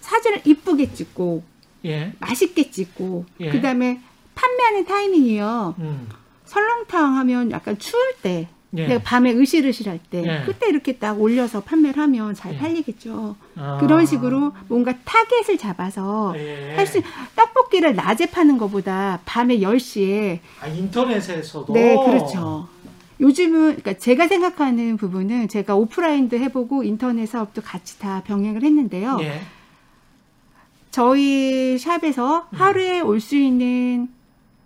[0.00, 1.44] 사진을 이쁘게 찍고
[1.84, 2.12] 예.
[2.18, 3.50] 맛있게 찍고 예.
[3.50, 4.00] 그다음에
[4.34, 5.76] 판매하는 타이밍이요.
[5.78, 6.08] 음.
[6.46, 8.86] 설렁탕 하면 약간 추울 때 예.
[8.86, 10.42] 내가 밤에 으실으실 할 때 예.
[10.44, 12.58] 그때 이렇게 딱 올려서 판매를 하면 잘 예.
[12.58, 13.34] 팔리겠죠.
[13.56, 13.78] 아.
[13.80, 16.74] 그런 식으로 뭔가 타겟을 잡아서 예.
[16.76, 17.00] 할수
[17.34, 22.68] 떡볶이를 낮에 파는 것보다 밤에 10시에 아, 인터넷에서도 네, 그렇죠.
[23.20, 29.18] 요즘은 그러니까 제가 생각하는 부분은 제가 오프라인도 해 보고 인터넷 사업도 같이 다 병행을 했는데요.
[29.22, 29.40] 예.
[30.90, 32.58] 저희 샵에서 음.
[32.58, 34.08] 하루에 올수 있는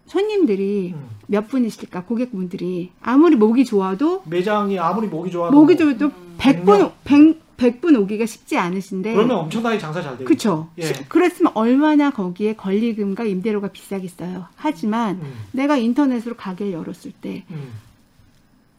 [0.06, 1.08] 손님들이 음.
[1.32, 6.34] 몇 분이실까 고객분들이 아무리 목이 좋아도 매장이 아무리 목이 좋아도 목이 좋아도 음.
[6.36, 10.24] 100분 100, 100분 오기가 쉽지 않으신데 그러면 엄청나게 장사 잘 되죠.
[10.26, 10.68] 그렇죠.
[10.76, 10.92] 예.
[11.08, 14.44] 그랬으면 얼마나 거기에 권리금과 임대료가 비싸겠어요.
[14.56, 15.32] 하지만 음.
[15.52, 17.72] 내가 인터넷으로 가게를 열었을 때 음.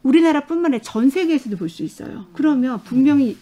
[0.03, 2.25] 우리나라뿐만 아니라 전 세계에서도 볼 수 있어요.
[2.33, 3.35] 그러면 분명히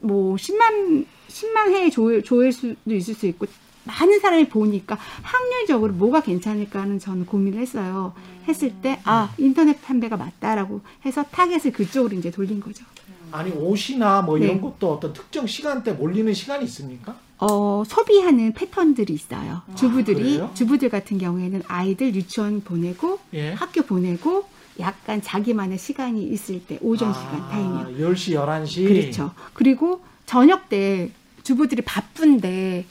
[0.00, 3.44] 뭐 10만 10만 회의 조회, 조회수도 있을 수 있고
[3.86, 8.14] 많은 사람이 보니까 확률적으로 뭐가 괜찮을까 하는 저는 고민을 했어요.
[8.46, 12.84] 했을 때 아 인터넷 판매가 맞다라고 해서 타겟을 그쪽으로 이제 돌린 거죠.
[13.32, 14.60] 아니 옷이나 뭐 이런 네.
[14.60, 17.16] 것도 어떤 특정 시간대 몰리는 시간이 있습니까?
[17.38, 19.62] 어, 소비하는 패턴들이 있어요.
[19.74, 20.50] 주부들이 그래요?
[20.54, 23.52] 주부들 같은 경우에는 아이들 유치원 보내고 예.
[23.54, 24.44] 학교 보내고
[24.78, 28.08] 약간 자기만의 시간이 있을 때 오전 시간 타임이요.
[28.08, 28.86] 10시, 11시.
[28.88, 29.32] 그렇죠.
[29.52, 31.10] 그리고 저녁 때
[31.42, 32.84] 주부들이 바쁜데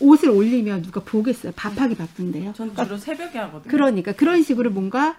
[0.00, 1.52] 옷을 올리면 누가 보겠어요.
[1.56, 2.52] 밥하기 바쁜데요.
[2.52, 3.70] 전 그러니까 주로 새벽에 하거든요.
[3.70, 5.16] 그러니까 그런 식으로 뭔가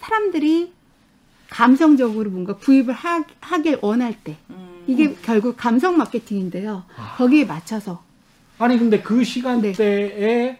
[0.00, 0.72] 사람들이
[1.50, 4.84] 감성적으로 뭔가 구입을 하, 하길 원할 때 음.
[4.86, 6.84] 이게 결국 감성 마케팅인데요.
[6.96, 7.14] 아.
[7.16, 8.02] 거기에 맞춰서
[8.58, 10.58] 아니 근데 그 시간대에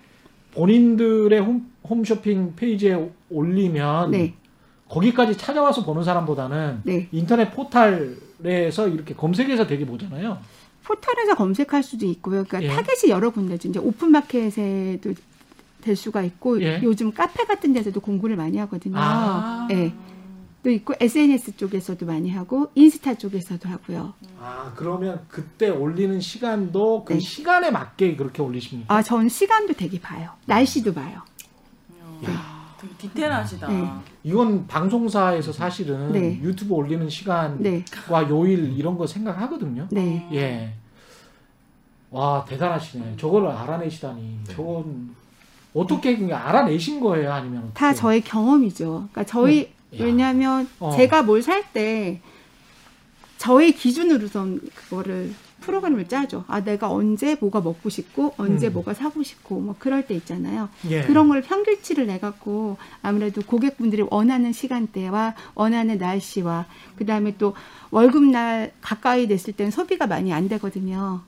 [0.52, 4.34] 본인들의 홈, 홈쇼핑 페이지에 올리면 네,
[4.88, 7.08] 거기까지 찾아와서 보는 사람보다는 네.
[7.12, 10.38] 인터넷 포털에서 이렇게 검색해서 되게 보잖아요.
[10.88, 12.44] 포털에서 검색할 수도 있고요.
[12.44, 12.74] 그러니까 예.
[12.74, 13.68] 타겟이 여러 군데죠.
[13.68, 15.12] 이제 오픈마켓에도
[15.82, 16.80] 될 수가 있고 예.
[16.82, 18.96] 요즘 카페 같은 데서도 공부를 많이 하거든요.
[18.96, 19.68] 아.
[19.70, 19.92] 예.
[20.62, 24.14] 또 있고 SNS 쪽에서도 많이 하고 인스타 쪽에서도 하고요.
[24.40, 27.20] 아 그러면 그때 올리는 시간도 그 네.
[27.20, 28.92] 시간에 맞게 그렇게 올리십니까?
[28.92, 30.30] 아, 전 시간도 되게 봐요.
[30.46, 31.22] 날씨도 봐요.
[32.80, 33.68] 되게 디테일하시다.
[33.68, 33.88] 네.
[34.24, 36.40] 이건 방송사에서 사실은 네.
[36.42, 37.84] 유튜브 올리는 시간과 네,
[38.28, 39.88] 요일 이런 거 생각하거든요.
[39.90, 40.28] 네.
[40.32, 40.74] 예.
[42.10, 43.16] 와 대단하시네.
[43.18, 44.40] 저거를 알아내시다니.
[44.50, 45.14] 저건
[45.74, 47.32] 어떻게 알아내신 거예요?
[47.32, 48.00] 아니면 다 어떻게?
[48.00, 49.08] 저의 경험이죠.
[49.12, 49.62] 그러니까 저희
[49.94, 50.04] 야.
[50.04, 50.90] 왜냐하면 어.
[50.96, 52.20] 제가 뭘 살 때
[53.36, 56.44] 저의 기준으로선 그거를 프로그램을 짜죠.
[56.48, 58.72] 아 내가 언제 뭐가 먹고 싶고 언제 음.
[58.74, 60.68] 뭐가 사고 싶고 뭐 그럴 때 있잖아요.
[60.88, 61.02] 예.
[61.02, 67.54] 그런 걸 평균치를 내 갖고 아무래도 고객분들이 원하는 시간대와 원하는 날씨와 그다음에 또
[67.90, 71.20] 월급날 가까이 됐을 때는 소비가 많이 안 되거든요.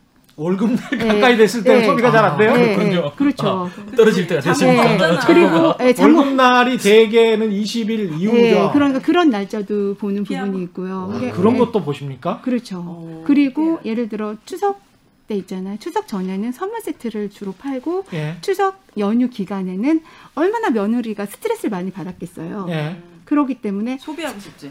[0.45, 1.07] 월급날 네.
[1.07, 1.87] 가까이 됐을 때는 네.
[1.87, 2.55] 소비가 잘 안 돼요?
[2.55, 3.03] 네, 그렇군요.
[3.03, 3.71] 네, 그렇죠.
[3.95, 4.85] 떨어질 때가 됐습니까?
[4.85, 4.93] 네.
[4.95, 5.21] 없잖아.
[5.27, 8.37] 그리고 예, 월급날이 대개는 20일 이후죠.
[8.39, 10.25] 예, 그러니까 그런 날짜도 보는.
[10.25, 11.13] 부분이 있고요.
[11.13, 12.41] 아, 그런 예, 것도 보십니까?
[12.41, 12.79] 그렇죠.
[12.79, 13.91] 오, 그리고 예.
[13.91, 14.81] 예를 들어 추석
[15.29, 15.77] 때 있잖아요.
[15.79, 18.37] 추석 전에는 선물 세트를 주로 팔고 예.
[18.41, 20.03] 추석 연휴 기간에는
[20.37, 22.67] 얼마나 며느리가 스트레스를 많이 받았겠어요.
[22.71, 22.97] 예.
[23.27, 24.71] 그렇기 때문에 소비하고 싶지.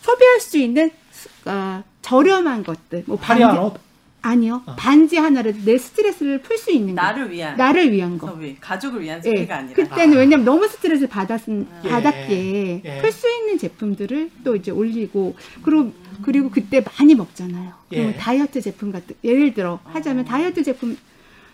[0.00, 3.74] 소비할 수 있는 수- 아, 저렴한 것들, 뭐 반지 옷.
[4.20, 4.74] 아니요, 어.
[4.76, 8.26] 반지 하나를 내 스트레스를 풀 수 있는 거, 나를 위한 나를 위한 거.
[8.28, 9.74] 소비, 가족을 위한 예, 소비가 아니라.
[9.74, 13.00] 그때는 왜냐면 너무 스트레스를 받았은 예, 받았기에 예.
[13.00, 15.92] 풀수 있는 제품들을 또 이제 올리고 그리고
[16.22, 17.72] 그리고 그때 많이 먹잖아요.
[17.88, 18.16] 그러면 예.
[18.16, 20.96] 다이어트 제품 같은 예를 들어 하자면 다이어트 제품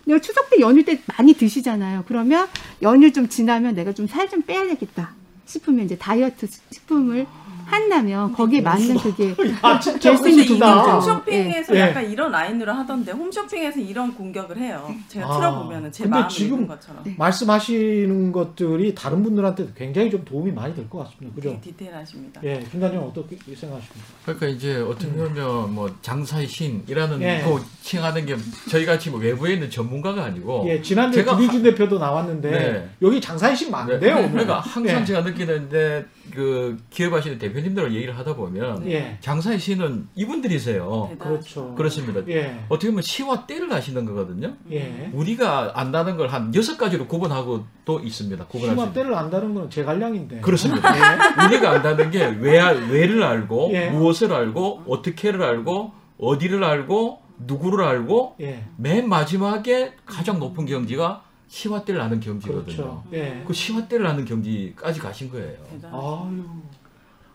[0.05, 2.05] 내가 추석 때 연휴 때 많이 드시잖아요.
[2.07, 2.47] 그러면
[2.81, 5.13] 연휴 좀 지나면 내가 좀 살 좀 빼야 되겠다
[5.45, 7.27] 싶으면 이제 다이어트 식품을
[7.65, 10.17] 한다면 거기에 맞는 그게 아 진짜 멋있다.
[10.17, 10.55] 부분이죠.
[10.65, 11.79] 홈쇼핑에서 예.
[11.79, 14.89] 약간 이런 라인으로 하던데 홈쇼핑에서 이런 공격을 해요.
[15.07, 17.03] 제가 아, 틀어보면 제 근데 마음을 지금- 것처럼.
[17.03, 17.15] 네.
[17.17, 21.35] 말씀하시는 것들이 다른 분들한테도 굉장히 좀 도움이 많이 될 것 같습니다.
[21.35, 21.49] 그죠?
[21.49, 22.41] 되게 디테일하십니다.
[22.43, 24.07] 예, 김단님 어떻게 생각하십니까?
[24.23, 27.41] 그러니까 이제 어떻게 보면 뭐 장사의 신이라는 예.
[27.41, 28.35] 거 칭하는 게
[28.69, 32.89] 저희 같이 뭐 외부에 있는 전문가가 아니고 예, 지난주에 제가 김희준 대표도 나왔는데 네.
[33.01, 34.31] 여기 장사이신 많은데요, 오늘.
[34.31, 35.05] 그러니까 항상 예.
[35.05, 41.07] 제가 느끼는데 그 기업하시는 대표님들 얘기를 하다 보면 예, 장사의 신은 이분들이세요.
[41.11, 41.23] 대단하시다.
[41.29, 41.75] 그렇죠.
[41.75, 42.21] 그렇습니다.
[42.29, 44.53] 예, 어떻게 보면 시와 때를 아시는 거거든요.
[44.71, 45.09] 예.
[45.13, 48.45] 우리가 안다는 걸 한 여섯 가지로 구분하고 또 있습니다.
[48.47, 48.93] 구분할 수 시와.
[48.93, 50.41] 때를 안다는 건제 관량인데.
[50.41, 50.91] 그렇습니다.
[50.97, 51.45] 예.
[51.45, 52.59] 우리가 안다는 게 왜,
[52.89, 53.89] 왜를 알고 예.
[53.91, 61.24] 무엇을 알고 어떻게를 알고 어디를 알고 누구를 알고 예, 맨 마지막에 가장 높은 경지가
[61.55, 62.63] 시와 때를 아는 경지거든요.
[62.65, 63.03] 그렇죠.
[63.13, 63.41] 예.
[63.47, 65.57] 그 시와 때를 아는 경지까지 가신 거예요.
[65.89, 66.43] 아유.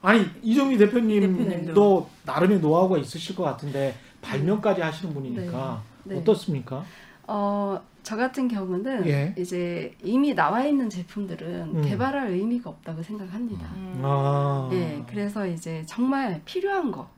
[0.02, 2.10] 아니 이정미 대표님도 대표님도.
[2.26, 6.14] 나름의 노하우가 있으실 것 같은데 발명까지 하시는 분이니까 네.
[6.14, 6.20] 네.
[6.20, 6.84] 어떻습니까?
[7.28, 9.34] 어, 저 같은 경우는 예.
[9.38, 11.82] 이제 이미 나와 있는 제품들은 음.
[11.82, 13.70] 개발할 의미가 없다고 생각합니다.
[13.74, 14.02] 음.
[14.04, 17.08] 아, 예, 그래서 이제 정말 필요한 거,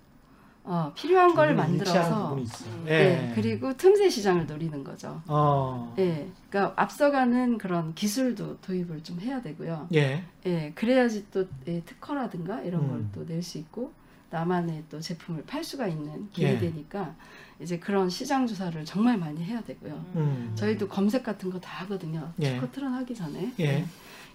[0.65, 2.35] 어, 필요한 걸 만들어서.
[2.35, 2.47] 음.
[2.87, 2.93] 예.
[2.93, 5.21] 예, 그리고 틈새 시장을 노리는 거죠.
[5.27, 9.89] 어, 예, 그러니까 앞서가는 그런 기술도 도입을 좀 해야 되고요.
[9.95, 13.11] 예, 예, 그래야지 또 예, 특허라든가 이런 음.
[13.13, 13.93] 걸또 낼 수 있고
[14.31, 16.47] 나만의 또 제품을 팔 수가 있는 예.
[16.57, 17.15] 기회되니까
[17.61, 19.93] 이제 그런 시장 조사를 정말 많이 해야 되고요.
[20.17, 20.53] 음.
[20.55, 22.33] 저희도 검색 같은 거 다 하거든요.
[22.41, 22.55] 예.
[22.55, 23.53] 스코트런 하기 전에.
[23.61, 23.85] 예,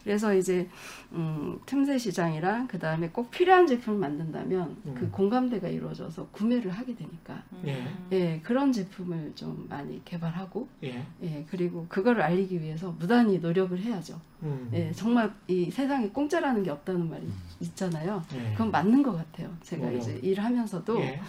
[0.08, 0.70] 그래서 이제
[1.12, 4.95] 음, 틈새 시장이랑 그 다음에 꼭 필요한 제품을 만든다면 음.
[4.97, 7.86] 그 공감대가 이루어져서 구매를 하게 되니까 예.
[8.14, 14.18] 예 그런 제품을 좀 많이 개발하고 예, 예 그리고 그거를 알리기 위해서 무단히 노력을 해야죠.
[14.43, 14.70] 음.
[14.72, 17.28] 예 정말 이 세상에 공짜라는 게 없다는 말이
[17.60, 18.24] 있잖아요.
[18.34, 18.53] 예.
[18.53, 19.53] 그건 맞는 것 같아요.
[19.62, 19.99] 제가 노력.
[19.99, 21.20] 이제 일하면서도 예.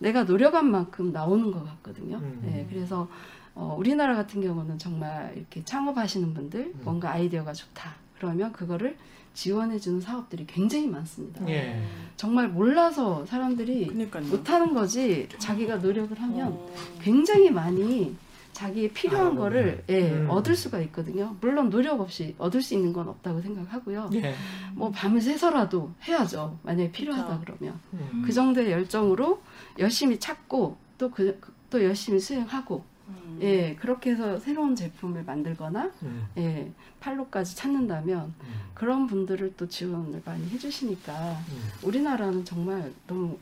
[0.00, 2.16] 내가 노력한 만큼 나오는 것 같거든요.
[2.16, 2.42] 음.
[2.46, 3.08] 예, 그래서
[3.54, 6.80] 어, 우리나라 같은 경우는 정말 이렇게 창업하시는 분들 음.
[6.82, 8.02] 뭔가 아이디어가 좋다.
[8.24, 8.96] 그러면 그거를
[9.34, 11.46] 지원해주는 사업들이 굉장히 많습니다.
[11.48, 11.82] 예.
[12.16, 14.24] 정말 몰라서 사람들이 그러니까요.
[14.26, 16.74] 못하는 거지 자기가 노력을 하면 어.
[17.02, 18.14] 굉장히 많이
[18.52, 19.40] 자기의 필요한 알아보네.
[19.40, 20.30] 거를 예, 음.
[20.30, 21.36] 얻을 수가 있거든요.
[21.40, 24.10] 물론 노력 없이 얻을 수 있는 건 없다고 생각하고요.
[24.14, 24.34] 예.
[24.74, 26.58] 뭐 밤을 새서라도 해야죠.
[26.62, 27.54] 만약에 필요하다 그쵸.
[27.58, 27.80] 그러면.
[27.94, 28.22] 음.
[28.24, 29.42] 그 정도의 열정으로
[29.78, 31.38] 열심히 찾고 또 그
[31.70, 33.38] 또 열심히 수행하고 음.
[33.42, 40.22] 예, 그렇게 해서 새로운 제품을 만들거나 음, 예, 판로까지 찾는다면 음, 그런 분들을 또 지원을
[40.24, 41.70] 많이 해주시니까 음.
[41.82, 43.38] 우리나라는 정말 너무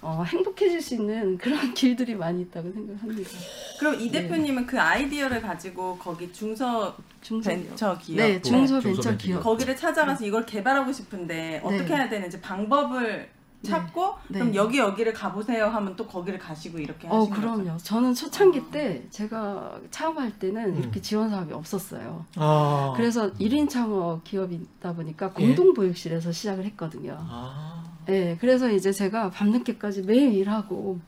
[0.00, 3.30] 어, 행복해질 수 있는 그런 길들이 많이 있다고 생각합니다.
[3.78, 4.22] 그럼 이 네.
[4.22, 7.68] 대표님은 그 아이디어를 가지고 거기 중서 중소기업.
[7.68, 9.42] 벤처 기업 네, 중소 벤처 중소벤처 기업.
[9.42, 11.94] 거기를 찾아가서 이걸 개발하고 싶은데 어떻게 네.
[11.96, 13.28] 해야 되는지 방법을
[13.62, 14.40] 찾고 네.
[14.40, 17.40] 그럼 여기 여기를 가보세요 하면 또 거기를 가시고 이렇게 어, 하신 거죠?
[17.40, 17.76] 그럼요.
[17.78, 20.78] 저는 초창기 때 제가 창업할 때는 음.
[20.80, 22.26] 이렇게 지원 사업이 없었어요.
[22.36, 25.46] 아, 그래서 1인 창업 기업이다 보니까 예.
[25.46, 27.16] 공동 보육실에서 시작을 했거든요.
[27.18, 30.98] 아, 예, 그래서 이제 제가 밤늦게까지 매일 일하고,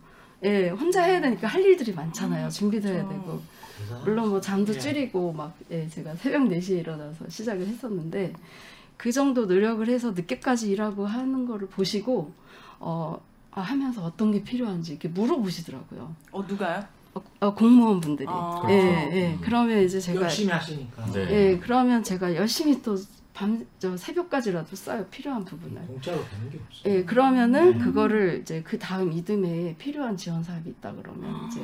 [0.44, 2.48] 예, 혼자 해야 되니까 할 일들이 많잖아요.
[2.50, 3.22] 준비도 해야 그렇죠.
[3.24, 3.42] 되고.
[3.78, 4.04] 대단하다.
[4.04, 4.78] 물론 뭐 잠도 예.
[4.78, 8.32] 줄이고 막, 예, 제가 새벽 4시에 일어나서 시작을 했었는데,
[8.96, 12.32] 그 정도 노력을 해서 늦게까지 일하고 하는 거를 보시고,
[12.86, 13.18] 어,
[13.52, 16.14] 아, 하면서 어떤 게 필요한지 이렇게 물어보시더라고요.
[16.32, 16.84] 어 누가요?
[17.14, 18.26] 어, 어, 공무원 분들이.
[18.30, 18.62] 아.
[18.68, 19.16] 예, 그렇죠.
[19.16, 19.32] 예.
[19.32, 19.38] 음.
[19.40, 20.22] 그러면 이제 제가.
[20.22, 21.06] 열심히 하시니까.
[21.12, 21.30] 네.
[21.30, 22.96] 예, 그러면 제가 열심히 또
[23.32, 25.06] 밤, 저 새벽까지라도 써요.
[25.10, 25.80] 필요한 부분을.
[25.86, 26.90] 공짜로 되는 게 없어.
[26.90, 27.84] 예, 그러면은 네.
[27.84, 31.60] 그거를 이제 그 다음 이듬해에 필요한 지원 사업이 있다 그러면 이제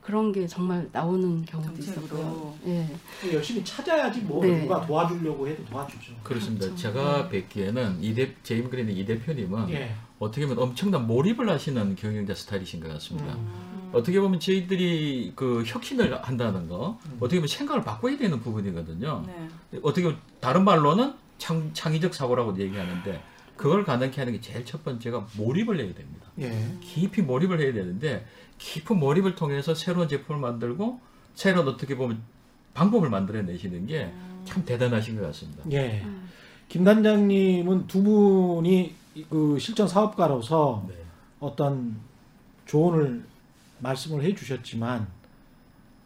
[0.00, 2.04] 그런 게 정말 나오는 경우도 정책으로.
[2.04, 2.54] 있었고요.
[2.66, 2.88] 예.
[3.32, 4.62] 열심히 찾아야지 뭐 네.
[4.62, 6.14] 누가 도와주려고 해도 도와주죠.
[6.22, 6.66] 그렇습니다.
[6.66, 6.80] 그렇죠.
[6.82, 9.94] 제가 뵙기에는 이 대, 제임 그린의 이 대표님은 예.
[10.22, 13.34] 어떻게 보면 엄청난 몰입을 하시는 경영자 스타일이신 것 같습니다.
[13.34, 13.90] 음.
[13.92, 17.16] 어떻게 보면 저희들이 그 혁신을 한다는 거 음.
[17.18, 19.24] 어떻게 보면 생각을 바꿔야 되는 부분이거든요.
[19.26, 19.78] 네.
[19.82, 23.22] 어떻게 보면 다른 말로는 창, 창의적 사고라고 얘기하는데
[23.56, 26.26] 그걸 가능케 하는 게 제일 첫 번째가 몰입을 해야 됩니다.
[26.40, 26.76] 예.
[26.80, 28.24] 깊이 몰입을 해야 되는데
[28.58, 31.00] 깊은 몰입을 통해서 새로운 제품을 만들고
[31.34, 32.22] 새로운 어떻게 보면
[32.74, 34.12] 방법을 만들어내시는 게
[34.44, 35.62] 참 대단하신 것 같습니다.
[35.70, 36.02] 예.
[36.04, 36.28] 음.
[36.68, 38.94] 김 단장님은 두 분이
[39.28, 40.94] 그 실전 사업가로서 네.
[41.40, 41.96] 어떤
[42.66, 43.24] 조언을
[43.80, 45.08] 말씀을 해주셨지만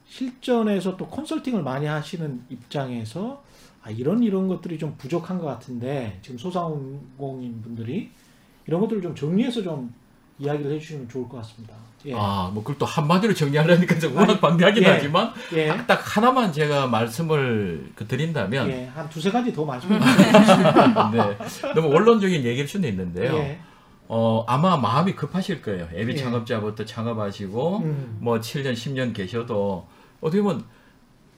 [0.09, 3.45] 실전에서 또 컨설팅을 많이 하시는 입장에서
[3.83, 8.11] 아, 이런 이런 것들이 좀 부족한 것 같은데 지금 소상공인 분들이
[8.67, 9.95] 이런 것들을 좀 정리해서 좀
[10.39, 11.75] 이야기를 해주시면 좋을 것 같습니다.
[12.07, 12.15] 예.
[12.15, 14.87] 아, 뭐 그걸 또 한마디로 정리하려니까 좀 워낙 방대하긴 예.
[14.89, 15.69] 하지만 예.
[15.87, 18.87] 딱 하나만 제가 말씀을 그 드린다면 예.
[18.95, 20.73] 한 두세 가지 더 말씀해 주세요.
[21.13, 21.39] 네,
[21.75, 23.35] 너무 원론적인 얘기일 수는 있는데요.
[23.37, 23.59] 예.
[24.09, 25.89] 어, 아마 마음이 급하실 거예요.
[25.95, 26.17] 예비 예.
[26.17, 28.19] 창업자부터 창업하시고 음.
[28.21, 29.89] 뭐 7년, 10년 계셔도
[30.21, 30.65] 어떻게 보면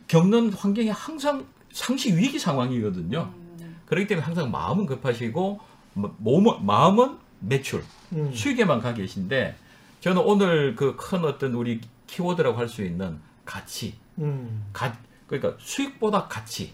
[0.09, 3.31] 겪는 환경이 항상 상시 위기 상황이거든요.
[3.61, 3.77] 음.
[3.87, 5.61] 그렇기 때문에 항상 마음은 급하시고
[5.95, 7.83] 뭐- 몸은 마음은 매출,
[8.13, 8.31] 음.
[8.33, 9.55] 수익에만 가 계신데
[10.01, 14.65] 저는 오늘 그 큰 어떤 우리 키워드라고 할 수 있는 가치, 음.
[14.73, 16.73] 가, 그러니까 수익보다 가치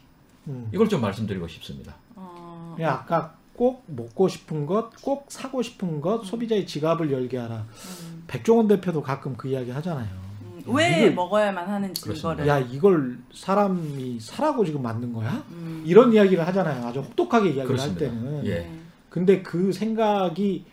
[0.48, 0.68] 음.
[0.72, 1.94] 이걸 좀 말씀드리고 싶습니다.
[2.14, 7.66] 어, 아까 꼭 먹고 싶은 것, 꼭 사고 싶은 것, 소비자의 지갑을 열게 하라.
[7.68, 8.24] 음.
[8.26, 10.08] 백종원 대표도 가끔 그 이야기 하잖아요.
[10.42, 10.62] 음.
[10.74, 12.42] 왜 이걸- 먹어야만 하는지 그렇습니다.
[12.44, 15.44] 이거를 야, 이걸 사람이 사라고 지금 만든 거야?
[15.50, 15.82] 음.
[15.86, 16.84] 이런 이야기를 하잖아요.
[16.86, 18.04] 아주 혹독하게 이야기를 그렇습니다.
[18.06, 18.46] 할 때는.
[18.46, 18.70] 예.
[19.14, 19.20] 네.
[19.20, 20.64] 근데 그 생각이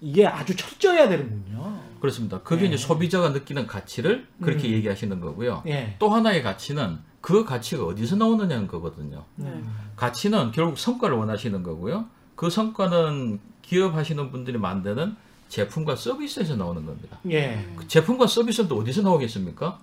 [0.00, 1.80] 이게 아주 철저해야 되는군요.
[2.00, 2.40] 그렇습니다.
[2.40, 2.68] 그게 예.
[2.68, 4.72] 이제 소비자가 느끼는 가치를 그렇게 음.
[4.72, 5.64] 얘기하시는 거고요.
[5.66, 5.96] 예.
[5.98, 9.24] 또 하나의 가치는 그 가치가 어디서 나오느냐는 거거든요.
[9.36, 9.48] 네.
[9.48, 9.74] 음.
[9.96, 12.06] 가치는 결국 성과를 원하시는 거고요.
[12.36, 15.16] 그 성과는 기업 하시는 분들이 만드는
[15.48, 17.18] 제품과 서비스에서 나오는 겁니다.
[17.30, 17.66] 예.
[17.76, 19.80] 그 제품과 서비스는 또 어디서 나오겠습니까?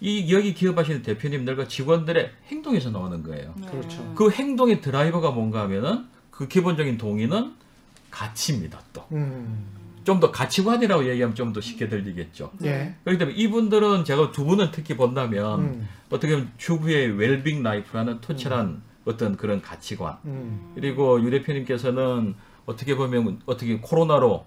[0.00, 3.54] 이 여기 기업하시는 대표님들과 직원들의 행동에서 나오는 거예요.
[3.56, 3.66] 네.
[3.68, 4.12] 그렇죠.
[4.14, 7.54] 그 행동의 드라이버가 뭔가 하면은 그 기본적인 동인은
[8.10, 8.80] 가치입니다.
[8.92, 10.32] 또좀더 음.
[10.32, 12.50] 가치관이라고 얘기하면 좀 더 쉽게 들리겠죠.
[12.64, 12.96] 예.
[13.04, 15.88] 그렇기 때문에 이분들은 제가 두 분은 특히 본다면 음.
[16.10, 20.72] 어떻게 보면 주부의 웰빙 life라는 투철한 어떤 그런 가치관 음.
[20.74, 22.34] 그리고 유 대표님께서는
[22.66, 24.44] 어떻게 보면 어떻게 코로나로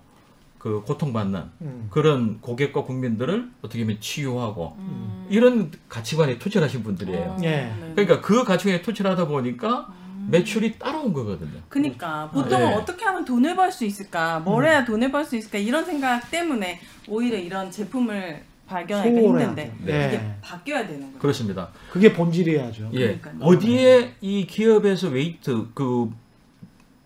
[0.58, 1.88] 그 고통받는 음.
[1.90, 5.28] 그런 고객과 국민들을 어떻게 보면 치유하고 음.
[5.30, 7.30] 이런 가치관에 투철하신 분들이에요.
[7.30, 7.74] 어, 예.
[7.80, 7.92] 네.
[7.96, 9.88] 그러니까 그 가치관에 투철하다 보니까
[10.30, 11.60] 매출이 따라온 거거든요.
[11.70, 12.76] 그니까 보통은 네.
[12.76, 14.70] 어떻게 하면 돈을 벌 수 있을까, 뭘 음.
[14.70, 19.86] 해야 돈을 벌 수 있을까 이런 생각 때문에 오히려 이런 제품을 발견하기가 소홀해야 힘든데 돼.
[19.86, 20.08] 네.
[20.08, 21.20] 이게 바뀌어야 되는 거예요.
[21.20, 21.70] 그렇습니다.
[21.90, 22.90] 그게 본질이야죠.
[22.94, 23.18] 예.
[23.18, 23.36] 그러니까요.
[23.42, 26.12] 어디에 이 기업에서 웨이트 그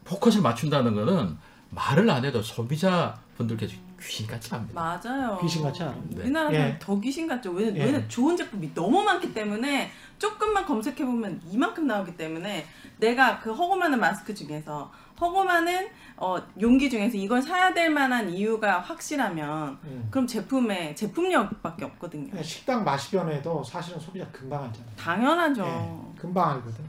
[0.05, 1.37] 포커스를 맞춘다는 거는
[1.69, 3.67] 말을 안 해도 소비자 분들께
[4.01, 4.73] 귀신같이 압니다.
[4.73, 5.37] 맞아요.
[5.41, 5.95] 귀신같이 알아.
[6.09, 6.21] 네.
[6.21, 6.79] 우리나라 사람 예.
[6.79, 7.51] 더 귀신 같죠.
[7.51, 7.85] 왜냐, 예.
[7.85, 12.65] 왜냐 좋은 제품이 너무 많기 때문에 조금만 검색해 보면 이만큼 나오기 때문에
[12.97, 15.87] 내가 그 허고 많은 마스크 중에서 허고 많은
[16.17, 20.07] 어, 용기 중에서 이걸 사야 될 만한 이유가 확실하면 음.
[20.09, 22.29] 그럼 제품의 제품력밖에 없거든요.
[22.29, 24.91] 그냥 식당 맛이 변해도 사실은 소비자 금방 알잖아요.
[24.97, 25.63] 당연하죠.
[25.63, 26.83] 예, 금방 알거든.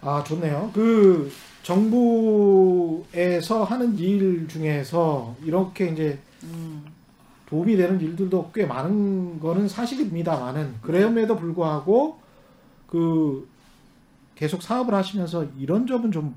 [0.00, 0.70] 아 좋네요.
[0.74, 1.32] 그
[1.62, 6.84] 정부에서 하는 일 중에서 이렇게 이제 음.
[7.46, 12.18] 도움이 되는 일들도 꽤 많은 거는 사실입니다만은 그럼에도 불구하고
[12.86, 13.48] 그
[14.34, 16.34] 계속 사업을 하시면서 이런 점은 좀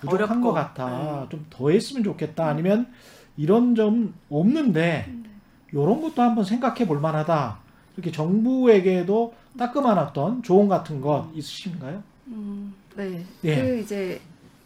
[0.00, 0.40] 부족한 어렵고.
[0.42, 1.26] 것 같아.
[1.30, 1.30] 네.
[1.30, 2.48] 좀더 했으면 좋겠다.
[2.48, 2.92] 아니면
[3.36, 5.10] 이런 점 없는데
[5.72, 7.58] 이런 것도 한번 생각해 볼 만하다.
[7.94, 12.02] 이렇게 정부에게도 따끔한 어떤 조언 같은 것 있으신가요?
[12.28, 13.24] 음, 네.
[13.44, 13.62] 예.
[13.62, 14.20] 그 이제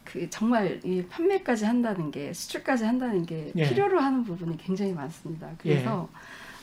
[0.07, 3.69] 그 정말 이 판매까지 한다는 게 수출까지 한다는 게 예.
[3.69, 5.51] 필요로 하는 부분이 굉장히 많습니다.
[5.59, 6.09] 그래서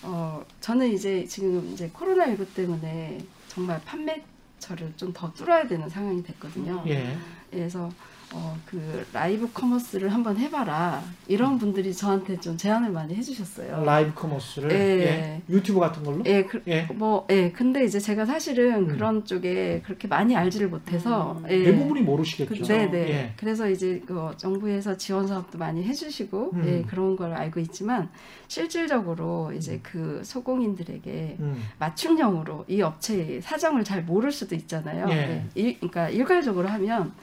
[0.01, 6.23] 어 저는 이제 지금 이제 코로나 19 때문에 정말 판매처를 좀 더 뚫어야 되는 상황이
[6.23, 6.83] 됐거든요.
[6.87, 7.15] 예.
[7.51, 7.91] 그래서
[8.35, 13.83] 어, 그 라이브 커머스를 한번 해봐라 이런 분들이 저한테 좀 제안을 많이 해주셨어요.
[13.85, 14.77] 라이브 커머스를 예.
[14.77, 15.41] 예.
[15.49, 16.23] 유튜브 같은 걸로?
[16.25, 16.87] 예, 그, 예.
[16.93, 18.87] 뭐, 예, 근데 이제 제가 사실은 음.
[18.87, 21.45] 그런 쪽에 그렇게 많이 알지를 못해서, 음.
[21.49, 21.63] 예.
[21.63, 22.63] 대부분이 모르시겠죠.
[22.63, 23.09] 그, 네, 네.
[23.09, 23.33] 예.
[23.37, 26.63] 그래서 이제 그 정부에서 지원 사업도 많이 해주시고, 음.
[26.67, 28.09] 예, 그런 걸 알고 있지만,
[28.47, 31.63] 실질적으로 이제 그 소공인들에게 음.
[31.79, 35.07] 맞춤형으로 이 업체의 사정을 잘 모를 수도 있잖아요.
[35.09, 35.15] 예.
[35.15, 35.47] 네.
[35.55, 37.13] 일, 그러니까 일괄적으로 하면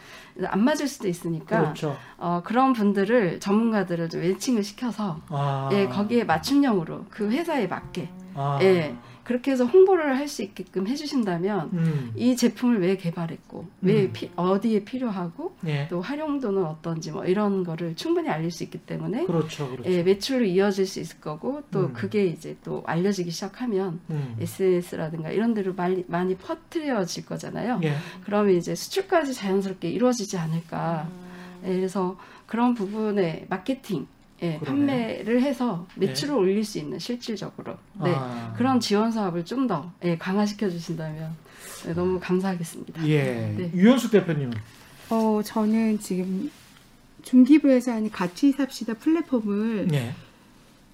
[0.44, 1.96] 안 맞을 수도 있으니까, 그렇죠.
[2.18, 5.68] 어, 그런 분들을 전문가들을 좀 매칭을 시켜서, 아.
[5.72, 8.58] 예, 거기에 맞춤형으로 그 회사에 맞게 아.
[8.62, 8.96] 예.
[9.24, 12.12] 그렇게 해서 홍보를 할 수 있게끔 해주신다면 음.
[12.14, 14.10] 이 제품을 왜 개발했고 왜 음.
[14.12, 15.88] 피- 어디에 필요하고 예.
[15.88, 19.68] 또 활용도는 어떤지 뭐 이런 거를 충분히 알릴 수 있기 때문에 그렇죠.
[19.70, 19.90] 그렇죠.
[19.90, 21.92] 예, 매출로 이어질 수 있을 거고 또 음.
[21.92, 24.36] 그게 이제 또 알려지기 시작하면 음.
[24.40, 27.80] SNS라든가 이런 데로 많이, 많이 퍼뜨려질 거잖아요.
[27.82, 27.94] 예.
[28.24, 31.08] 그러면 이제 수출까지 자연스럽게 이루어지지 않을까.
[31.10, 31.62] 음.
[31.68, 32.16] 예, 그래서
[32.46, 34.06] 그런 부분에 마케팅,
[34.42, 34.58] 예.
[34.58, 38.54] 판매를 해서 매출을 올릴 수 있는 실질적으로 네, 아.
[38.56, 41.34] 그런 지원 사업을 좀더 예, 강화시켜 주신다면
[41.84, 43.06] 네, 너무 감사하겠습니다.
[43.08, 43.54] 예.
[43.56, 43.70] 네.
[43.74, 44.52] 유현숙 대표님은
[45.10, 46.50] 어, 저는 지금
[47.22, 50.14] 중기부에서 하는 같이 삽시다 플랫폼을 예.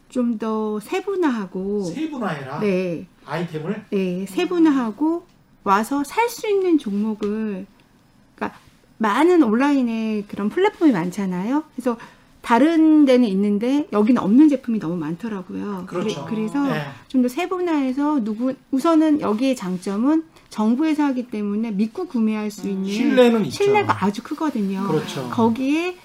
[0.08, 2.60] 좀더 세분화하고 세분화해라.
[2.60, 5.26] 네, 아이템을 네, 세분화하고
[5.64, 7.66] 와서 살 수 있는 종목을
[8.34, 8.58] 그러니까
[8.98, 11.64] 많은 온라인에 그런 플랫폼이 많잖아요.
[11.74, 11.98] 그래서
[12.46, 15.82] 다른 데는 있는데 여기는 없는 제품이 너무 많더라고요.
[15.88, 16.28] 그렇죠.
[16.30, 16.82] 래서 예.
[17.08, 23.64] 좀더 세분화해서 누구 우선은 여기의 장점은 정부에서 하기 때문에 믿고 구매할 수 있는 신뢰는 있죠.
[23.64, 24.86] 신뢰가 아주 크거든요.
[24.86, 25.28] 그렇죠.
[25.28, 25.96] 거기에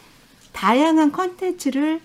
[0.51, 2.01] 다양한 컨텐츠를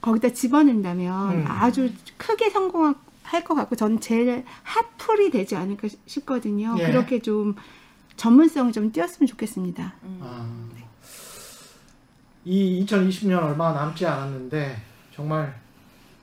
[0.00, 1.44] 거기다 집어넣는다면 음.
[1.48, 6.76] 아주 크게 성공할 것 같고 저는 제일 핫플이 되지 않을까 싶거든요.
[6.78, 6.86] 예.
[6.86, 7.56] 그렇게 좀
[8.16, 9.94] 전문성을 좀 띄었으면 좋겠습니다.
[10.04, 10.20] 음.
[10.22, 10.75] 아.
[12.46, 14.76] 이 2020년 얼마 남지 않았는데
[15.12, 15.52] 정말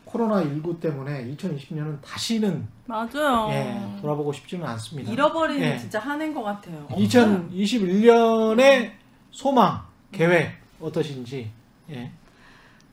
[0.05, 3.49] 코로나 19 때문에 2020년은 다시는 맞아요.
[3.51, 5.11] 예, 돌아보고 싶지는 않습니다.
[5.11, 5.77] 잃어버리는 예.
[5.77, 6.87] 진짜 한 해인 것 같아요.
[6.91, 8.91] 2021년의
[9.31, 9.81] 소망,
[10.13, 11.51] 계획 어떠신지.
[11.89, 12.09] 예.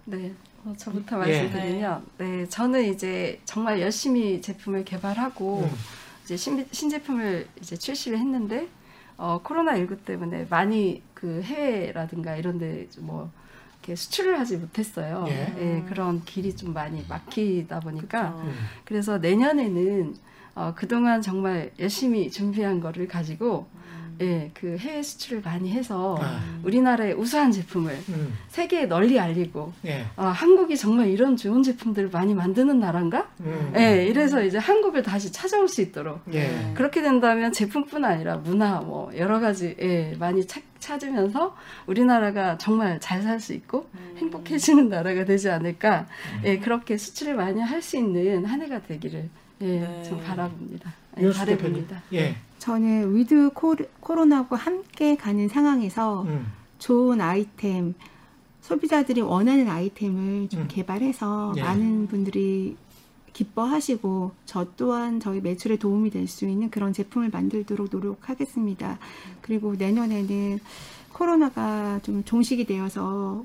[0.07, 0.33] 네,
[0.65, 1.21] 어, 저부터 예.
[1.21, 5.71] 말씀드리면, 네, 저는 이제 정말 열심히 제품을 개발하고 음.
[6.25, 8.67] 이제 신, 신제품을 이제 출시를 했는데
[9.17, 13.31] 어, 코로나 19 때문에 많이 그 해외라든가 이런 데 뭐
[13.83, 15.25] 이렇게 수출을 하지 못했어요.
[15.29, 15.55] 예.
[15.59, 18.43] 예, 그런 길이 좀 많이 막히다 보니까 그쵸.
[18.45, 18.55] 음.
[18.85, 20.15] 그래서 내년에는
[20.55, 23.67] 어, 그동안 정말 열심히 준비한 거를 가지고
[24.21, 26.41] 예, 그 해외 수출을 많이 해서 아.
[26.63, 28.35] 우리나라의 우수한 제품을 음.
[28.49, 30.05] 세계에 널리 알리고 예.
[30.17, 33.29] 아, 한국이 정말 이런 좋은 제품들을 많이 만드는 나라인가?
[33.41, 33.73] 음.
[33.77, 36.73] 예, 이래서 이제 한국을 다시 찾아올 수 있도록 예.
[36.75, 41.57] 그렇게 된다면 제품뿐 아니라 문화 뭐 여러 가지 예, 많이 찾, 찾으면서
[41.87, 44.15] 우리나라가 정말 잘 살 수 있고 음.
[44.19, 46.07] 행복해지는 나라가 되지 않을까
[46.37, 46.43] 음.
[46.45, 49.29] 예, 그렇게 수출을 많이 할 수 있는 한 해가 되기를
[49.63, 50.03] 예, 네.
[50.03, 50.93] 좀 바라봅니다.
[51.19, 51.89] 예, 유현숙 대표님.
[52.13, 52.37] 예.
[52.59, 53.51] 저는 위드
[54.01, 56.47] 코로나와 함께 가는 상황에서 음.
[56.79, 57.95] 좋은 아이템,
[58.61, 60.69] 소비자들이 원하는 아이템을 좀 음.
[60.69, 61.63] 개발해서 예.
[61.63, 62.77] 많은 분들이
[63.33, 68.99] 기뻐하시고 저 또한 저희 매출에 도움이 될 수 있는 그런 제품을 만들도록 노력하겠습니다.
[69.41, 70.59] 그리고 내년에는
[71.13, 73.45] 코로나가 좀 종식이 되어서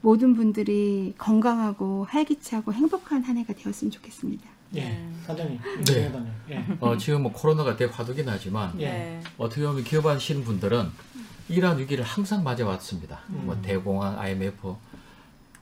[0.00, 4.51] 모든 분들이 건강하고 활기차고 행복한 한 해가 되었으면 좋겠습니다.
[4.74, 4.80] 예.
[4.80, 5.08] 네.
[5.26, 5.58] 사장님.
[5.86, 6.08] 네.
[6.08, 6.32] 네.
[6.50, 6.64] 예.
[6.80, 8.86] 어, 지금 뭐 코로나가 대화두긴 하지만 예.
[8.86, 9.20] 네.
[9.38, 10.88] 어떻게 보면 기업하시는 분들은
[11.48, 13.20] 이러한 위기를 항상 맞아왔습니다.
[13.30, 13.42] 음.
[13.46, 14.74] 뭐 대공황, IMF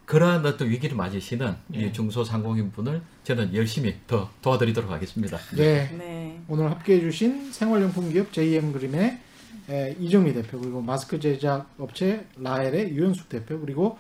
[0.07, 1.79] 그러한 어떤 위기를 맞으시는 예.
[1.79, 5.39] 이 중소상공인 분을 저는 열심히 더 도와드리도록 하겠습니다.
[5.57, 5.89] 네.
[5.97, 6.41] 네.
[6.49, 9.21] 오늘 함께해 주신 생활용품 기업 JM 그림의
[9.69, 13.99] 에, 이정미 대표 그리고 마스크 제작 업체 라엘의 유현숙 대표 그리고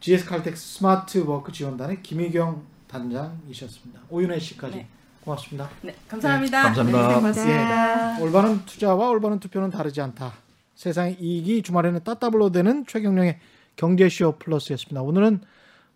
[0.00, 4.00] GS 칼텍스 스마트 워크 지원단의 김희경 단장이셨습니다.
[4.10, 4.88] 오윤혜 씨까지 네.
[5.24, 5.68] 고맙습니다.
[5.82, 5.94] 네.
[6.08, 6.62] 감사합니다.
[6.62, 7.08] 감사합니다.
[7.08, 7.14] 네.
[7.14, 8.20] 고맙습니다.
[8.20, 10.34] 올바른 투자와 올바른 투표는 다르지 않다.
[10.76, 13.38] 세상의 이익이 주말에는 따따블로 되는 최경영의
[13.76, 15.02] 경제쇼 플러스였습니다.
[15.02, 15.40] 오늘은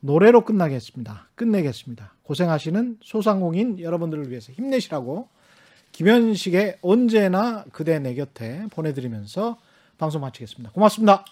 [0.01, 1.29] 노래로 끝나겠습니다.
[1.35, 2.15] 끝내겠습니다.
[2.25, 5.29] 고생하시는 소상공인 여러분들을 위해서 힘내시라고
[5.93, 9.59] 김현식의 언제나 그대 내 곁에 보내드리면서
[9.99, 10.73] 방송 마치겠습니다.
[10.73, 11.25] 고맙습니다.